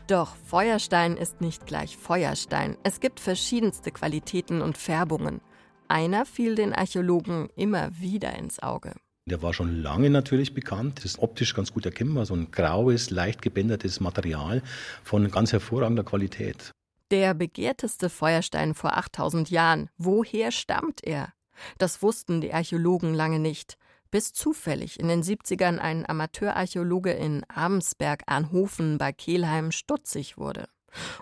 Doch 0.07 0.37
Feuerstein 0.37 1.17
ist 1.17 1.41
nicht 1.41 1.67
gleich 1.67 1.97
Feuerstein. 1.97 2.77
Es 2.83 3.01
gibt 3.01 3.21
verschiedenste 3.21 3.91
Qualitäten 3.91 4.63
und 4.63 4.79
Färbungen. 4.79 5.41
Einer 5.89 6.25
fiel 6.25 6.55
den 6.55 6.73
Archäologen 6.73 7.49
immer 7.57 7.91
wieder 7.99 8.37
ins 8.39 8.63
Auge. 8.63 8.95
Der 9.27 9.43
war 9.43 9.53
schon 9.53 9.83
lange 9.83 10.09
natürlich 10.09 10.55
bekannt. 10.55 10.99
Das 10.99 11.05
ist 11.05 11.19
optisch 11.19 11.55
ganz 11.55 11.73
gut 11.73 11.85
erkennbar. 11.85 12.25
So 12.25 12.35
ein 12.35 12.51
graues, 12.51 13.11
leicht 13.11 13.43
gebändertes 13.43 14.01
Material 14.01 14.63
von 15.03 15.31
ganz 15.31 15.53
hervorragender 15.53 16.05
Qualität. 16.05 16.73
Der 17.11 17.33
begehrteste 17.33 18.11
Feuerstein 18.11 18.75
vor 18.75 18.97
8000 18.97 19.51
Jahren. 19.51 19.89
Woher 19.97 20.53
stammt 20.53 21.03
er? 21.03 21.33
Das 21.79 22.03
wussten 22.03 22.41
die 22.43 22.53
Archäologen 22.53 23.15
lange 23.15 23.39
nicht, 23.39 23.79
bis 24.11 24.33
zufällig 24.33 25.01
in 25.01 25.09
den 25.09 25.23
70ern 25.23 25.79
ein 25.79 26.09
Amateurarchäologe 26.09 27.13
in 27.13 27.45
Abensberg-Arnhofen 27.45 28.99
bei 28.99 29.13
Kelheim 29.13 29.73
stutzig 29.73 30.37
wurde 30.37 30.69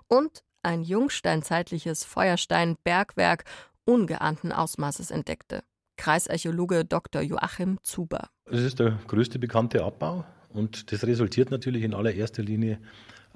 und 0.08 0.42
ein 0.62 0.82
jungsteinzeitliches 0.82 2.04
Feuerstein-Bergwerk 2.04 3.44
ungeahnten 3.84 4.52
Ausmaßes 4.52 5.12
entdeckte. 5.12 5.62
Kreisarchäologe 5.96 6.84
Dr. 6.84 7.22
Joachim 7.22 7.78
Zuber. 7.82 8.28
Es 8.44 8.60
ist 8.60 8.80
der 8.80 8.98
größte 9.06 9.38
bekannte 9.38 9.84
Abbau 9.84 10.24
und 10.48 10.90
das 10.90 11.06
resultiert 11.06 11.50
natürlich 11.50 11.84
in 11.84 11.94
allererster 11.94 12.42
Linie 12.42 12.80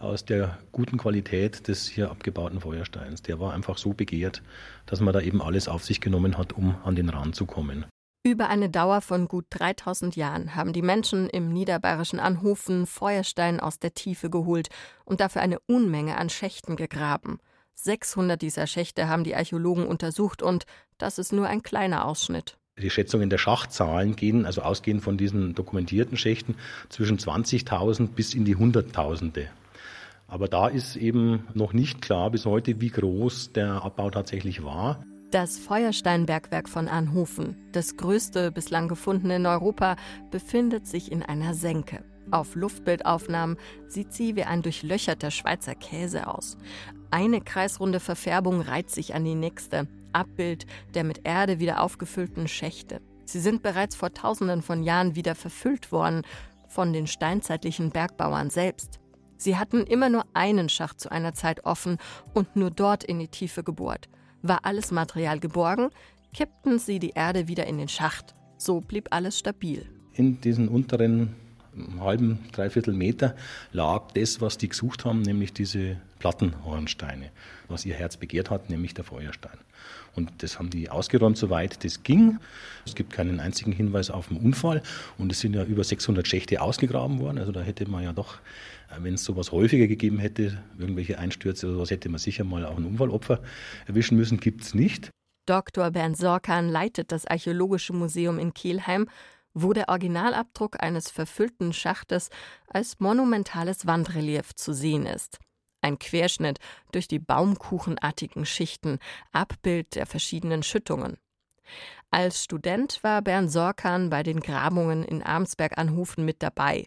aus 0.00 0.24
der 0.24 0.58
guten 0.72 0.98
Qualität 0.98 1.68
des 1.68 1.86
hier 1.86 2.10
abgebauten 2.10 2.60
Feuersteins. 2.60 3.22
Der 3.22 3.38
war 3.38 3.52
einfach 3.52 3.78
so 3.78 3.92
begehrt, 3.92 4.42
dass 4.86 5.00
man 5.00 5.12
da 5.12 5.20
eben 5.20 5.42
alles 5.42 5.68
auf 5.68 5.84
sich 5.84 6.00
genommen 6.00 6.38
hat, 6.38 6.52
um 6.54 6.74
an 6.84 6.96
den 6.96 7.10
Rand 7.10 7.36
zu 7.36 7.46
kommen. 7.46 7.84
Über 8.22 8.48
eine 8.48 8.68
Dauer 8.68 9.00
von 9.00 9.28
gut 9.28 9.46
3000 9.50 10.14
Jahren 10.16 10.54
haben 10.54 10.72
die 10.72 10.82
Menschen 10.82 11.30
im 11.30 11.50
niederbayerischen 11.52 12.20
Anhofen 12.20 12.86
Feuerstein 12.86 13.60
aus 13.60 13.78
der 13.78 13.94
Tiefe 13.94 14.28
geholt 14.28 14.68
und 15.04 15.20
dafür 15.20 15.40
eine 15.40 15.58
Unmenge 15.66 16.18
an 16.18 16.28
Schächten 16.28 16.76
gegraben. 16.76 17.38
600 17.76 18.40
dieser 18.40 18.66
Schächte 18.66 19.08
haben 19.08 19.24
die 19.24 19.34
Archäologen 19.34 19.86
untersucht 19.86 20.42
und 20.42 20.64
das 20.98 21.18
ist 21.18 21.32
nur 21.32 21.46
ein 21.46 21.62
kleiner 21.62 22.04
Ausschnitt. 22.04 22.58
Die 22.78 22.90
Schätzungen 22.90 23.30
der 23.30 23.38
Schachtzahlen 23.38 24.16
gehen, 24.16 24.44
also 24.44 24.62
ausgehend 24.62 25.02
von 25.02 25.16
diesen 25.16 25.54
dokumentierten 25.54 26.16
Schächten, 26.16 26.56
zwischen 26.88 27.18
20.000 27.18 28.08
bis 28.08 28.34
in 28.34 28.44
die 28.44 28.56
Hunderttausende. 28.56 29.48
Aber 30.30 30.46
da 30.46 30.68
ist 30.68 30.96
eben 30.96 31.44
noch 31.54 31.72
nicht 31.72 32.00
klar 32.00 32.30
bis 32.30 32.46
heute, 32.46 32.80
wie 32.80 32.88
groß 32.88 33.52
der 33.52 33.82
Abbau 33.84 34.10
tatsächlich 34.10 34.62
war. 34.64 35.04
Das 35.32 35.58
Feuersteinbergwerk 35.58 36.68
von 36.68 36.88
Anhofen, 36.88 37.56
das 37.72 37.96
größte 37.96 38.52
bislang 38.52 38.88
gefundene 38.88 39.36
in 39.36 39.46
Europa, 39.46 39.96
befindet 40.30 40.86
sich 40.86 41.10
in 41.10 41.22
einer 41.22 41.54
Senke. 41.54 42.04
Auf 42.30 42.54
Luftbildaufnahmen 42.54 43.56
sieht 43.88 44.12
sie 44.12 44.36
wie 44.36 44.44
ein 44.44 44.62
durchlöcherter 44.62 45.32
Schweizer 45.32 45.74
Käse 45.74 46.28
aus. 46.28 46.56
Eine 47.10 47.40
kreisrunde 47.40 47.98
Verfärbung 47.98 48.60
reiht 48.60 48.90
sich 48.90 49.14
an 49.14 49.24
die 49.24 49.34
nächste. 49.34 49.88
Abbild 50.12 50.66
der 50.94 51.04
mit 51.04 51.20
Erde 51.24 51.58
wieder 51.58 51.82
aufgefüllten 51.82 52.46
Schächte. 52.46 53.00
Sie 53.24 53.40
sind 53.40 53.62
bereits 53.62 53.96
vor 53.96 54.12
tausenden 54.12 54.62
von 54.62 54.82
Jahren 54.82 55.16
wieder 55.16 55.34
verfüllt 55.34 55.92
worden 55.92 56.22
von 56.68 56.92
den 56.92 57.08
steinzeitlichen 57.08 57.90
Bergbauern 57.90 58.50
selbst. 58.50 58.99
Sie 59.40 59.56
hatten 59.56 59.84
immer 59.84 60.10
nur 60.10 60.26
einen 60.34 60.68
Schacht 60.68 61.00
zu 61.00 61.10
einer 61.10 61.32
Zeit 61.32 61.64
offen 61.64 61.96
und 62.34 62.56
nur 62.56 62.70
dort 62.70 63.02
in 63.02 63.18
die 63.18 63.28
Tiefe 63.28 63.64
gebohrt. 63.64 64.10
War 64.42 64.66
alles 64.66 64.90
Material 64.90 65.40
geborgen, 65.40 65.88
kippten 66.34 66.78
sie 66.78 66.98
die 66.98 67.12
Erde 67.14 67.48
wieder 67.48 67.66
in 67.66 67.78
den 67.78 67.88
Schacht. 67.88 68.34
So 68.58 68.82
blieb 68.82 69.08
alles 69.12 69.38
stabil. 69.38 69.88
In 70.12 70.42
diesen 70.42 70.68
unteren 70.68 71.34
halben, 71.98 72.40
dreiviertel 72.52 72.92
Meter 72.92 73.34
lag 73.72 74.12
das, 74.12 74.42
was 74.42 74.58
die 74.58 74.68
gesucht 74.68 75.06
haben, 75.06 75.22
nämlich 75.22 75.54
diese 75.54 75.96
Plattenhornsteine, 76.18 77.30
was 77.68 77.86
ihr 77.86 77.94
Herz 77.94 78.18
begehrt 78.18 78.50
hat, 78.50 78.68
nämlich 78.68 78.92
der 78.92 79.04
Feuerstein. 79.04 79.56
Und 80.14 80.42
das 80.42 80.58
haben 80.58 80.70
die 80.70 80.90
ausgeräumt, 80.90 81.36
soweit 81.36 81.84
das 81.84 82.02
ging. 82.02 82.38
Es 82.84 82.94
gibt 82.94 83.12
keinen 83.12 83.40
einzigen 83.40 83.72
Hinweis 83.72 84.10
auf 84.10 84.30
einen 84.30 84.40
Unfall. 84.40 84.82
Und 85.18 85.30
es 85.32 85.40
sind 85.40 85.54
ja 85.54 85.64
über 85.64 85.84
600 85.84 86.26
Schächte 86.26 86.60
ausgegraben 86.60 87.20
worden. 87.20 87.38
Also 87.38 87.52
da 87.52 87.60
hätte 87.60 87.88
man 87.88 88.02
ja 88.04 88.12
doch, 88.12 88.36
äh, 88.90 89.02
wenn 89.02 89.14
es 89.14 89.24
sowas 89.24 89.52
häufiger 89.52 89.86
gegeben 89.86 90.18
hätte, 90.18 90.62
irgendwelche 90.78 91.18
Einstürze 91.18 91.66
oder 91.66 91.76
sowas, 91.76 91.90
hätte 91.90 92.08
man 92.08 92.18
sicher 92.18 92.44
mal 92.44 92.64
auch 92.64 92.76
ein 92.76 92.84
Unfallopfer 92.84 93.40
erwischen 93.86 94.16
müssen. 94.16 94.38
Gibt 94.38 94.62
es 94.62 94.74
nicht. 94.74 95.10
Dr. 95.46 95.90
Bernd 95.90 96.16
Sorkan 96.16 96.68
leitet 96.68 97.12
das 97.12 97.26
Archäologische 97.26 97.92
Museum 97.92 98.38
in 98.38 98.54
Kelheim, 98.54 99.06
wo 99.54 99.72
der 99.72 99.88
Originalabdruck 99.88 100.82
eines 100.82 101.10
verfüllten 101.10 101.72
Schachtes 101.72 102.30
als 102.68 103.00
monumentales 103.00 103.86
Wandrelief 103.86 104.54
zu 104.54 104.72
sehen 104.72 105.06
ist. 105.06 105.38
Ein 105.80 105.98
Querschnitt 105.98 106.58
durch 106.92 107.08
die 107.08 107.18
baumkuchenartigen 107.18 108.46
Schichten, 108.46 108.98
Abbild 109.32 109.94
der 109.94 110.06
verschiedenen 110.06 110.62
Schüttungen. 110.62 111.16
Als 112.10 112.44
Student 112.44 112.98
war 113.02 113.22
Bernd 113.22 113.50
Sorkan 113.50 114.10
bei 114.10 114.22
den 114.22 114.40
Grabungen 114.40 115.04
in 115.04 115.22
Armsberg-Anhofen 115.22 116.24
mit 116.24 116.42
dabei. 116.42 116.86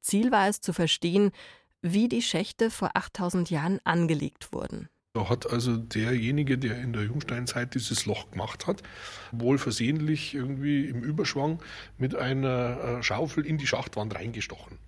Ziel 0.00 0.30
war 0.30 0.48
es 0.48 0.60
zu 0.60 0.72
verstehen, 0.72 1.32
wie 1.80 2.08
die 2.08 2.22
Schächte 2.22 2.70
vor 2.70 2.90
8000 2.94 3.50
Jahren 3.50 3.80
angelegt 3.84 4.52
wurden. 4.52 4.88
Da 5.14 5.28
hat 5.28 5.50
also 5.50 5.76
derjenige, 5.76 6.56
der 6.56 6.78
in 6.78 6.94
der 6.94 7.02
Jungsteinzeit 7.02 7.74
dieses 7.74 8.06
Loch 8.06 8.30
gemacht 8.30 8.66
hat, 8.66 8.82
wohl 9.30 9.58
versehentlich 9.58 10.34
irgendwie 10.34 10.86
im 10.86 11.02
Überschwang 11.02 11.62
mit 11.98 12.14
einer 12.14 12.98
äh, 12.98 13.02
Schaufel 13.02 13.44
in 13.44 13.58
die 13.58 13.66
Schachtwand 13.66 14.14
reingestochen. 14.14 14.78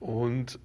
Und 0.00 0.58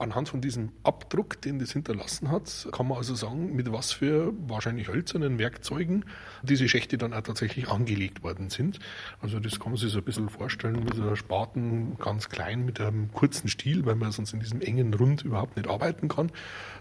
Anhand 0.00 0.28
von 0.28 0.40
diesem 0.40 0.70
Abdruck, 0.84 1.40
den 1.42 1.58
das 1.58 1.72
hinterlassen 1.72 2.30
hat, 2.30 2.68
kann 2.70 2.86
man 2.86 2.98
also 2.98 3.16
sagen, 3.16 3.56
mit 3.56 3.72
was 3.72 3.90
für 3.90 4.32
wahrscheinlich 4.46 4.86
hölzernen 4.86 5.40
Werkzeugen 5.40 6.04
diese 6.44 6.68
Schächte 6.68 6.98
dann 6.98 7.12
auch 7.12 7.22
tatsächlich 7.22 7.68
angelegt 7.68 8.22
worden 8.22 8.48
sind. 8.48 8.78
Also 9.20 9.40
das 9.40 9.58
kann 9.58 9.72
man 9.72 9.76
sich 9.76 9.90
so 9.90 9.98
ein 9.98 10.04
bisschen 10.04 10.28
vorstellen 10.28 10.84
mit 10.84 10.94
einer 10.94 11.16
Spaten 11.16 11.96
ganz 11.98 12.28
klein, 12.28 12.64
mit 12.64 12.80
einem 12.80 13.12
kurzen 13.12 13.48
Stiel, 13.48 13.86
weil 13.86 13.96
man 13.96 14.12
sonst 14.12 14.32
in 14.32 14.38
diesem 14.38 14.60
engen 14.60 14.94
Rund 14.94 15.22
überhaupt 15.22 15.56
nicht 15.56 15.68
arbeiten 15.68 16.06
kann. 16.06 16.30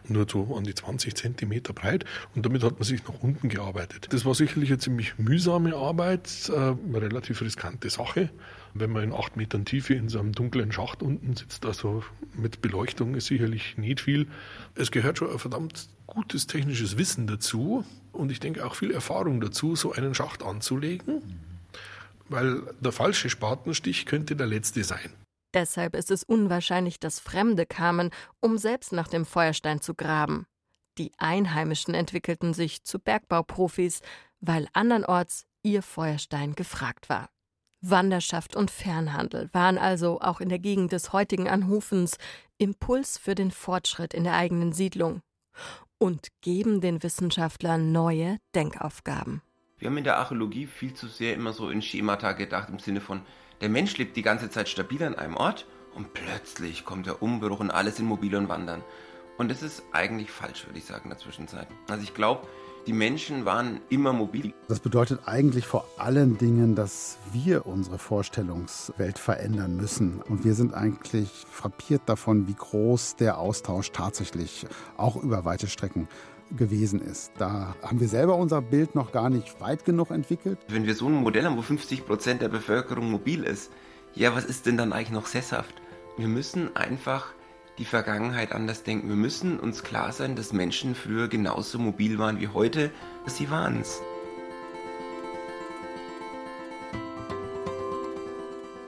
Nur 0.08 0.27
so 0.30 0.56
an 0.56 0.63
die 0.63 0.75
20 0.75 1.15
Zentimeter 1.15 1.73
breit 1.73 2.06
und 2.36 2.45
damit 2.45 2.63
hat 2.63 2.73
man 2.73 2.84
sich 2.84 3.03
nach 3.08 3.19
unten 3.19 3.49
gearbeitet. 3.49 4.10
Das 4.12 4.25
war 4.25 4.36
sicherlich 4.36 4.69
eine 4.69 4.77
ziemlich 4.77 5.17
mühsame 5.17 5.75
Arbeit, 5.75 6.51
äh, 6.53 6.56
eine 6.56 7.01
relativ 7.01 7.41
riskante 7.41 7.89
Sache 7.89 8.30
wenn 8.80 8.92
man 8.92 9.04
in 9.04 9.13
acht 9.13 9.38
Metern 9.38 9.66
Tiefe 9.66 9.94
in 9.94 10.10
so 10.10 10.20
einem 10.20 10.34
dunklen 10.34 10.72
Schacht 10.72 11.02
unten 11.02 11.36
sitzt, 11.36 11.66
also 11.66 12.04
mit 12.34 12.62
Beleuchtung 12.62 13.16
ist 13.16 13.28
sicherlich 13.28 13.78
nicht 13.78 14.02
viel. 14.02 14.28
Es 14.76 14.92
gehört 14.92 15.18
schon 15.18 15.32
ein 15.32 15.40
verdammt 15.40 15.90
gutes 16.06 16.48
technisches 16.48 16.98
Wissen 16.98 17.28
dazu 17.28 17.86
und 18.12 18.32
ich 18.32 18.40
denke 18.40 18.66
auch 18.66 18.76
viel 18.76 18.92
Erfahrung 18.92 19.42
dazu, 19.42 19.76
so 19.76 19.92
einen 19.92 20.13
Schacht 20.16 20.44
anzulegen, 20.44 21.22
weil 22.30 22.62
der 22.80 22.92
falsche 22.92 23.30
Spatenstich 23.30 24.06
könnte 24.06 24.36
der 24.36 24.48
letzte 24.48 24.84
sein. 24.84 25.13
Deshalb 25.54 25.96
ist 25.96 26.12
es 26.12 26.24
unwahrscheinlich, 26.24 27.00
dass 27.00 27.20
Fremde 27.20 27.66
kamen, 27.66 28.12
um 28.42 28.58
selbst 28.58 28.92
nach 28.92 29.08
dem 29.08 29.26
Feuerstein 29.26 29.82
zu 29.82 29.96
graben. 29.96 30.46
Die 30.98 31.12
Einheimischen 31.18 31.94
entwickelten 31.94 32.54
sich 32.54 32.84
zu 32.84 33.00
Bergbauprofis, 33.00 34.02
weil 34.40 34.68
andernorts 34.74 35.46
ihr 35.63 35.84
Feuerstein 35.84 36.56
gefragt 36.56 37.10
war. 37.10 37.30
Wanderschaft 37.82 38.56
und 38.56 38.72
Fernhandel 38.72 39.50
waren 39.54 39.78
also 39.78 40.20
auch 40.22 40.42
in 40.42 40.50
der 40.50 40.60
Gegend 40.60 40.92
des 40.92 41.13
heutigen 41.13 41.48
Anhofens 41.48 42.18
Impuls 42.58 43.18
für 43.18 43.36
den 43.36 43.52
Fortschritt 43.52 44.13
in 44.13 44.24
der 44.24 44.36
eigenen 44.36 44.74
Siedlung 44.74 45.22
und 46.00 46.30
geben 46.42 46.82
den 46.82 47.04
Wissenschaftlern 47.04 47.92
neue 47.92 48.38
Denkaufgaben. 48.56 49.42
Wir 49.78 49.90
haben 49.90 49.98
in 49.98 50.04
der 50.04 50.18
Archäologie 50.18 50.66
viel 50.66 50.94
zu 50.94 51.08
sehr 51.08 51.36
immer 51.36 51.54
so 51.54 51.70
in 51.70 51.82
Schemata 51.82 52.34
gedacht, 52.34 52.70
im 52.70 52.80
Sinne 52.80 53.02
von, 53.02 53.22
der 53.62 53.70
Mensch 53.70 53.98
lebt 53.98 54.18
die 54.18 54.24
ganze 54.24 54.50
Zeit 54.50 54.70
stabil 54.70 55.04
an 55.04 55.16
einem 55.16 55.36
Ort 55.36 55.68
und 55.94 56.13
plötzlich 56.13 56.86
kommt 56.86 57.06
der 57.06 57.22
Umbruch 57.22 57.60
und 57.60 57.72
alles 57.72 58.00
in 58.00 58.06
Mobil 58.06 58.36
und 58.36 58.50
Wandern. 58.50 58.84
Und 59.38 59.50
das 59.50 59.62
ist 59.62 59.84
eigentlich 59.92 60.32
falsch, 60.32 60.66
würde 60.66 60.80
ich 60.80 60.86
sagen, 60.86 61.06
in 61.06 61.10
der 61.10 61.20
Zwischenzeit. 61.20 61.68
Also 61.90 62.04
ich 62.04 62.16
glaube, 62.16 62.48
die 62.88 62.93
Menschen 62.93 63.43
waren 63.43 63.82
immer 63.89 64.13
mobil. 64.13 64.54
Das 64.69 64.80
bedeutet 64.80 65.19
eigentlich 65.26 65.67
vor 65.67 65.86
allen 65.97 66.38
Dingen, 66.38 66.73
dass 66.73 67.17
wir 67.34 67.67
unsere 67.67 68.00
Vorstellungswelt 68.00 69.19
verändern 69.19 69.76
müssen. 69.76 70.21
Und 70.30 70.45
wir 70.45 70.54
sind 70.54 70.73
eigentlich 70.73 71.30
frappiert 71.52 72.04
davon, 72.06 72.47
wie 72.47 72.56
groß 72.56 73.17
der 73.17 73.39
Austausch 73.39 73.91
tatsächlich 73.91 74.65
auch 74.95 75.21
über 75.21 75.43
weite 75.43 75.67
Strecken 75.67 76.08
gewesen 76.56 77.02
ist. 77.02 77.34
Da 77.38 77.76
haben 77.84 78.00
wir 78.00 78.08
selber 78.08 78.36
unser 78.36 78.62
Bild 78.62 78.95
noch 78.95 79.12
gar 79.12 79.30
nicht 79.30 79.60
weit 79.60 79.84
genug 79.84 80.12
entwickelt. 80.12 80.58
Wenn 80.69 80.86
wir 80.86 80.95
so 80.95 81.08
ein 81.08 81.13
Modell 81.13 81.43
haben, 81.43 81.58
wo 81.58 81.62
50 81.62 82.06
Prozent 82.06 82.41
der 82.41 82.47
Bevölkerung 82.47 83.12
mobil 83.12 83.43
ist, 83.43 83.69
ja, 84.15 84.34
was 84.34 84.45
ist 84.45 84.65
denn 84.65 84.78
dann 84.78 84.93
eigentlich 84.93 85.12
noch 85.12 85.26
sesshaft? 85.26 85.76
Wir 86.17 86.30
müssen 86.30 86.73
einfach 86.78 87.34
die 87.78 87.86
Vergangenheit 87.86 88.52
anders 88.54 88.84
denken. 88.84 89.10
Wir 89.10 89.16
müssen 89.16 89.60
uns 89.60 89.84
klar 89.84 90.12
sein, 90.12 90.36
dass 90.36 90.54
Menschen 90.54 90.96
früher 90.96 91.28
genauso 91.28 91.78
mobil 91.80 92.18
waren 92.18 92.40
wie 92.40 92.48
heute. 92.48 92.92
Sie 93.26 93.50
waren 93.52 93.82
es. 93.82 94.02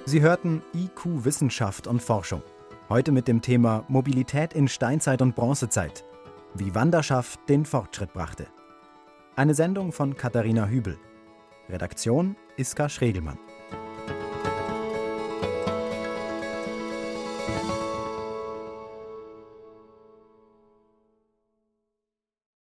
Sie 0.05 0.21
hörten 0.21 0.63
IQ 0.73 1.23
Wissenschaft 1.23 1.85
und 1.85 2.01
Forschung. 2.01 2.41
Heute 2.89 3.11
mit 3.11 3.27
dem 3.27 3.43
Thema 3.43 3.85
Mobilität 3.87 4.53
in 4.53 4.67
Steinzeit 4.67 5.21
und 5.21 5.35
Bronzezeit. 5.35 6.03
Wie 6.55 6.73
Wanderschaft 6.73 7.39
den 7.47 7.63
Fortschritt 7.63 8.11
brachte. 8.13 8.47
Eine 9.35 9.53
Sendung 9.53 9.91
von 9.91 10.17
Katharina 10.17 10.65
Hübel. 10.65 10.97
Redaktion 11.69 12.35
Iska 12.57 12.89
Schregelmann. 12.89 13.37